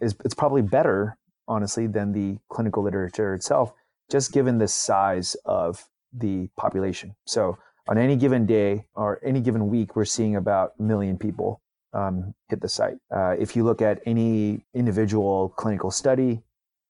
is 0.00 0.14
it's 0.24 0.34
probably 0.34 0.62
better, 0.62 1.18
honestly, 1.48 1.86
than 1.86 2.12
the 2.12 2.38
clinical 2.48 2.82
literature 2.82 3.34
itself, 3.34 3.72
just 4.10 4.32
given 4.32 4.58
the 4.58 4.68
size 4.68 5.36
of 5.44 5.88
the 6.12 6.48
population. 6.56 7.14
So 7.24 7.58
on 7.88 7.98
any 7.98 8.16
given 8.16 8.46
day 8.46 8.86
or 8.94 9.20
any 9.24 9.40
given 9.40 9.68
week, 9.68 9.96
we're 9.96 10.04
seeing 10.04 10.36
about 10.36 10.74
a 10.78 10.82
million 10.82 11.18
people 11.18 11.60
um, 11.92 12.34
hit 12.48 12.60
the 12.60 12.68
site. 12.68 12.96
Uh, 13.14 13.34
if 13.38 13.56
you 13.56 13.64
look 13.64 13.82
at 13.82 14.00
any 14.06 14.64
individual 14.74 15.50
clinical 15.50 15.90
study, 15.90 16.42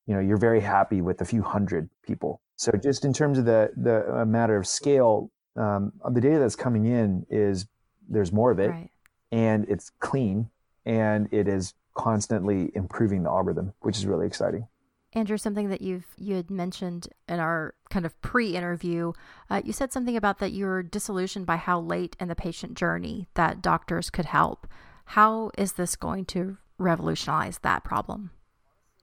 you 0.07 0.13
know 0.13 0.19
you're 0.19 0.37
very 0.37 0.61
happy 0.61 1.01
with 1.01 1.21
a 1.21 1.25
few 1.25 1.41
hundred 1.41 1.89
people. 2.05 2.41
So 2.55 2.71
just 2.71 3.05
in 3.05 3.13
terms 3.13 3.37
of 3.37 3.45
the 3.45 3.71
the 3.75 4.25
matter 4.25 4.57
of 4.57 4.67
scale, 4.67 5.31
um, 5.55 5.93
the 6.09 6.21
data 6.21 6.39
that's 6.39 6.55
coming 6.55 6.85
in 6.85 7.25
is 7.29 7.65
there's 8.07 8.31
more 8.31 8.51
of 8.51 8.59
it, 8.59 8.69
right. 8.69 8.89
and 9.31 9.65
it's 9.69 9.91
clean, 9.99 10.49
and 10.85 11.27
it 11.31 11.47
is 11.47 11.73
constantly 11.95 12.71
improving 12.75 13.23
the 13.23 13.29
algorithm, 13.29 13.73
which 13.81 13.97
is 13.97 14.05
really 14.05 14.27
exciting. 14.27 14.67
Andrew, 15.13 15.37
something 15.37 15.69
that 15.69 15.81
you've 15.81 16.07
you 16.17 16.35
had 16.35 16.49
mentioned 16.49 17.07
in 17.29 17.39
our 17.39 17.75
kind 17.89 18.05
of 18.05 18.19
pre-interview, 18.21 19.13
uh, 19.49 19.61
you 19.63 19.71
said 19.71 19.93
something 19.93 20.17
about 20.17 20.39
that 20.39 20.51
you 20.51 20.65
were 20.65 20.83
disillusioned 20.83 21.45
by 21.45 21.55
how 21.55 21.79
late 21.79 22.15
in 22.19 22.27
the 22.27 22.35
patient 22.35 22.75
journey 22.75 23.27
that 23.35 23.61
doctors 23.61 24.09
could 24.09 24.25
help. 24.25 24.67
How 25.05 25.51
is 25.57 25.73
this 25.73 25.95
going 25.95 26.25
to 26.25 26.57
revolutionize 26.77 27.59
that 27.59 27.83
problem? 27.83 28.31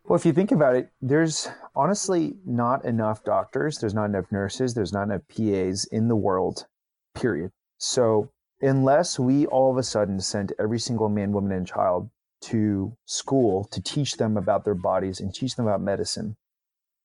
Well, 0.04 0.18
if 0.18 0.26
you 0.26 0.32
think 0.32 0.50
about 0.50 0.74
it, 0.74 0.90
there's 1.00 1.48
honestly 1.76 2.36
not 2.44 2.84
enough 2.84 3.22
doctors, 3.22 3.78
there's 3.78 3.94
not 3.94 4.06
enough 4.06 4.32
nurses, 4.32 4.74
there's 4.74 4.92
not 4.92 5.04
enough 5.04 5.22
PAs 5.28 5.84
in 5.84 6.08
the 6.08 6.16
world, 6.16 6.66
period. 7.14 7.52
So, 7.78 8.30
unless 8.60 9.18
we 9.18 9.46
all 9.46 9.70
of 9.70 9.76
a 9.76 9.82
sudden 9.82 10.20
sent 10.20 10.52
every 10.58 10.80
single 10.80 11.08
man, 11.08 11.32
woman, 11.32 11.52
and 11.52 11.66
child 11.66 12.10
to 12.42 12.96
school 13.04 13.64
to 13.64 13.82
teach 13.82 14.16
them 14.16 14.36
about 14.36 14.64
their 14.64 14.74
bodies 14.74 15.20
and 15.20 15.34
teach 15.34 15.56
them 15.56 15.66
about 15.66 15.80
medicine, 15.80 16.36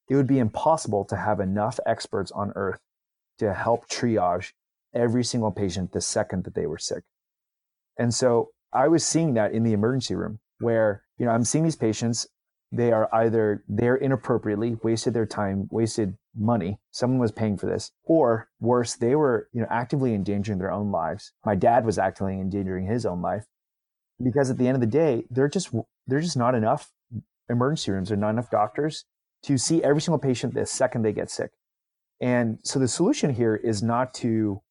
it 0.10 0.15
would 0.15 0.28
be 0.28 0.39
impossible 0.39 1.06
to 1.06 1.15
have 1.15 1.39
enough 1.39 1.80
experts 1.86 2.32
on 2.32 2.54
earth 2.56 2.80
to 3.39 3.54
help 3.54 3.88
triage 3.89 4.52
every 4.93 5.24
single 5.24 5.52
patient 5.52 5.91
the 5.91 6.02
second 6.02 6.43
that 6.45 6.56
they 6.56 6.65
were 6.65 6.78
sick. 6.78 7.04
And 7.98 8.13
so 8.13 8.52
I 8.74 8.88
was 8.88 9.06
seeing 9.06 9.34
that 9.34 9.52
in 9.52 9.63
the 9.63 9.74
emergency 9.74 10.15
room 10.15 10.39
where, 10.60 11.04
you 11.17 11.26
know, 11.26 11.32
I'm 11.32 11.43
seeing 11.43 11.63
these 11.63 11.76
patients, 11.76 12.28
they 12.71 12.91
are 12.91 13.10
either 13.13 13.63
there 13.67 13.95
inappropriately, 13.95 14.78
wasted 14.84 15.13
their 15.13 15.26
time, 15.26 15.67
wasted 15.71 16.17
money. 16.36 16.80
Someone 16.91 17.19
was 17.19 17.32
paying 17.32 17.58
for 17.58 17.67
this. 17.67 17.91
Or 18.04 18.50
worse, 18.60 18.95
they 18.95 19.15
were, 19.15 19.50
you 19.54 19.62
know, 19.62 19.67
actively 19.69 20.13
endangering 20.13 20.60
their 20.60 20.71
own 20.71 20.91
lives. 20.91 21.32
My 21.45 21.56
dad 21.56 21.86
was 21.86 21.98
actively 21.98 22.34
endangering 22.34 22.86
his 22.86 23.06
own 23.06 23.21
life. 23.21 23.45
Because 24.23 24.49
at 24.49 24.58
the 24.58 24.67
end 24.67 24.75
of 24.75 24.82
the 24.82 24.88
day, 24.88 25.25
they're 25.30 25.49
just 25.49 25.73
they're 26.08 26.21
just 26.21 26.38
not 26.38 26.56
enough 26.56 26.91
emergency 27.49 27.91
rooms, 27.91 28.10
there 28.10 28.17
not 28.17 28.30
enough 28.30 28.49
doctors 28.49 29.06
to 29.43 29.58
see 29.58 29.84
every 29.84 30.01
single 30.01 30.19
patient 30.19 30.54
the 30.54 30.65
second 30.65 31.04
they 31.04 31.13
get 31.13 31.30
sick. 31.30 31.51
And 32.21 32.60
so 32.63 32.80
the 32.80 32.88
solution 32.88 33.34
here 33.34 33.56
is 33.56 33.84
not 33.84 34.13
to 34.15 34.62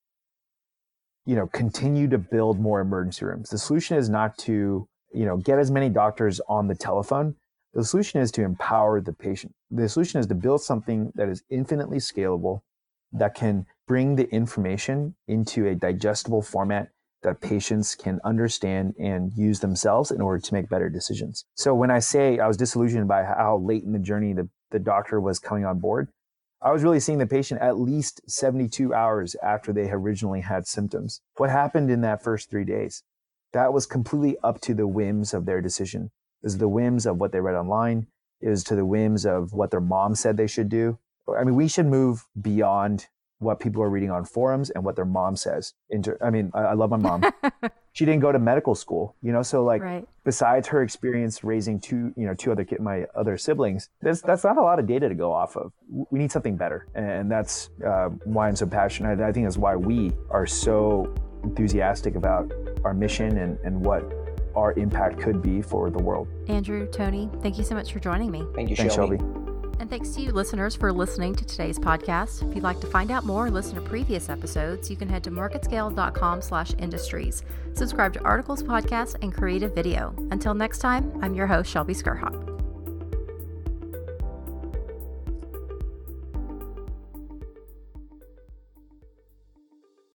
you 1.27 1.35
know, 1.35 1.47
continue 1.47 2.09
to 2.09 2.19
build 2.19 2.61
more 2.61 2.81
emergency 2.81 3.25
rooms. 3.25 3.51
The 3.51 3.59
solution 3.59 3.97
is 3.97 4.09
not 4.09 4.37
to, 4.39 4.87
you 5.13 5.25
know, 5.25 5.37
get 5.37 5.59
as 5.59 5.71
many 5.71 5.89
doctors 5.89 6.41
on 6.49 6.69
the 6.69 6.75
telephone. 6.75 7.37
The 7.73 7.85
solution 7.85 8.21
is 8.21 8.31
to 8.33 8.43
empower 8.43 9.01
the 9.01 9.13
patient. 9.13 9.55
The 9.71 9.89
solution 9.89 10.21
is 10.21 10.27
to 10.27 10.35
build 10.35 10.63
something 10.63 11.13
that 11.15 11.29
is 11.29 11.43
infinitely 11.51 11.99
scalable, 11.99 12.61
that 13.13 13.35
can 13.35 13.67
bring 13.87 14.17
the 14.17 14.29
information 14.31 15.15
into 15.27 15.67
a 15.67 15.75
digestible 15.75 16.43
format 16.43 16.91
that 17.25 17.41
patients 17.41 17.95
can 17.95 18.21
understand 18.25 18.95
and 18.99 19.33
use 19.35 19.61
themselves 19.61 20.11
in 20.11 20.21
order 20.21 20.39
to 20.39 20.55
make 20.55 20.69
better 20.69 20.89
decisions. 20.89 21.45
So 21.55 21.75
when 21.75 21.91
I 21.91 21.99
say 21.99 22.39
I 22.39 22.47
was 22.47 22.57
disillusioned 22.57 23.09
by 23.09 23.25
how 23.25 23.59
late 23.59 23.83
in 23.83 23.93
the 23.93 23.99
journey 23.99 24.33
the, 24.33 24.49
the 24.71 24.79
doctor 24.79 25.21
was 25.21 25.39
coming 25.39 25.65
on 25.65 25.81
board, 25.81 26.09
I 26.63 26.71
was 26.71 26.83
really 26.83 27.01
seeing 27.01 27.19
the 27.19 27.27
patient 27.27 27.61
at 27.61 27.79
least 27.79 28.23
72 28.27 28.95
hours 28.95 29.37
after 29.43 29.73
they 29.73 29.91
originally 29.91 30.43
had 30.43 30.67
symptoms. 30.67 31.21
What 31.37 31.51
happened 31.51 31.91
in 31.91 32.01
that 32.03 32.23
first 32.23 32.49
three 32.49 32.65
days? 32.65 33.03
That 33.53 33.73
was 33.73 33.87
completely 33.87 34.39
up 34.43 34.61
to 34.63 34.75
the 34.75 34.87
whims 34.87 35.35
of 35.35 35.45
their 35.45 35.61
decision. 35.61 36.11
It 36.43 36.47
was 36.47 36.59
the 36.59 36.69
whims 36.69 37.05
of 37.07 37.19
what 37.19 37.33
they 37.33 37.41
read 37.41 37.55
online. 37.55 38.07
It 38.41 38.49
was 38.49 38.65
to 38.65 38.77
the 38.77 38.87
whims 38.87 39.27
of 39.27 39.53
what 39.53 39.71
their 39.71 39.81
mom 39.81 40.15
said 40.15 40.37
they 40.37 40.47
should 40.47 40.69
do. 40.69 40.99
I 41.29 41.45
mean, 41.45 41.55
we 41.55 41.69
should 41.69 41.87
move 41.87 42.27
beyond 42.41 43.09
what 43.39 43.61
people 43.61 43.83
are 43.83 43.91
reading 43.91 44.11
on 44.11 44.25
forums 44.25 44.71
and 44.71 44.85
what 44.85 44.97
their 44.97 45.05
mom 45.05 45.37
says. 45.37 45.75
Inter- 45.91 46.19
I 46.23 46.31
mean, 46.31 46.51
I, 46.55 46.61
I 46.61 46.73
love 46.75 46.91
my 46.91 46.97
mom. 46.97 47.25
she 47.93 48.05
didn't 48.05 48.21
go 48.21 48.33
to 48.33 48.39
medical 48.39 48.75
school, 48.75 49.17
you 49.23 49.33
know, 49.33 49.43
so 49.43 49.65
like 49.65 49.83
right. 49.83 50.07
besides 50.25 50.69
her 50.69 50.83
experience 50.83 51.45
raising 51.45 51.81
two, 51.81 52.13
you 52.17 52.27
know, 52.27 52.35
two 52.35 52.53
other 52.53 52.65
kid, 52.65 52.81
my 52.81 53.07
other 53.15 53.37
siblings, 53.37 53.89
that's 54.03 54.21
that's 54.21 54.45
not 54.45 54.57
a 54.57 54.63
lot 54.63 54.79
of 54.79 54.87
data 54.87 55.09
to 55.09 55.15
go 55.15 55.33
off 55.33 55.57
of. 55.57 55.73
We 55.89 56.19
need 56.19 56.33
something 56.33 56.57
better, 56.57 56.87
and 56.95 57.31
that's 57.31 57.71
uh, 57.87 58.09
why 58.25 58.49
I'm 58.49 58.57
so 58.57 58.67
passionate. 58.67 59.21
I 59.21 59.33
think 59.33 59.47
that's 59.47 59.59
why 59.59 59.77
we 59.77 60.13
are 60.31 60.47
so 60.47 61.15
enthusiastic 61.45 62.17
about 62.17 62.53
our 62.85 62.95
mission 62.95 63.39
and 63.39 63.59
and 63.65 63.85
what 63.85 64.05
our 64.57 64.73
impact 64.75 65.21
could 65.21 65.43
be 65.43 65.61
for 65.63 65.91
the 65.91 66.03
world. 66.03 66.29
Andrew, 66.49 66.87
Tony, 66.91 67.29
thank 67.43 67.59
you 67.59 67.65
so 67.65 67.75
much 67.75 67.93
for 67.93 67.99
joining 67.99 68.31
me. 68.31 68.45
Thank 68.55 68.71
you, 68.71 68.77
Thanks, 68.77 68.95
Shelby. 68.95 69.19
Shelby. 69.19 69.44
And 69.81 69.91
thanks 69.91 70.11
to 70.11 70.21
you, 70.23 70.33
listeners, 70.33 70.75
for 70.75 70.93
listening 70.93 71.35
to 71.35 71.45
today's 71.45 71.79
podcast. 71.79 72.49
If 72.49 72.55
you'd 72.55 72.65
like 72.65 72.81
to 72.81 72.87
find 72.87 73.11
out 73.11 73.25
more 73.25 73.47
or 73.47 73.51
listen 73.51 73.75
to 73.75 73.81
previous 73.81 74.29
episodes, 74.29 74.91
you 74.91 74.97
can 74.97 75.09
head 75.09 75.25
to 75.25 75.31
marketscale.com 75.31 76.43
slash 76.43 76.73
industries. 76.79 77.43
Subscribe 77.75 78.13
to 78.15 78.23
Articles 78.23 78.63
Podcast 78.63 79.17
and 79.23 79.35
Creative 79.35 79.75
Video. 79.75 80.15
Until 80.31 80.55
next 80.55 80.79
time, 80.79 81.13
I'm 81.23 81.35
your 81.35 81.47
host, 81.47 81.71
Shelby 81.71 81.95
Skrhak. 81.95 82.54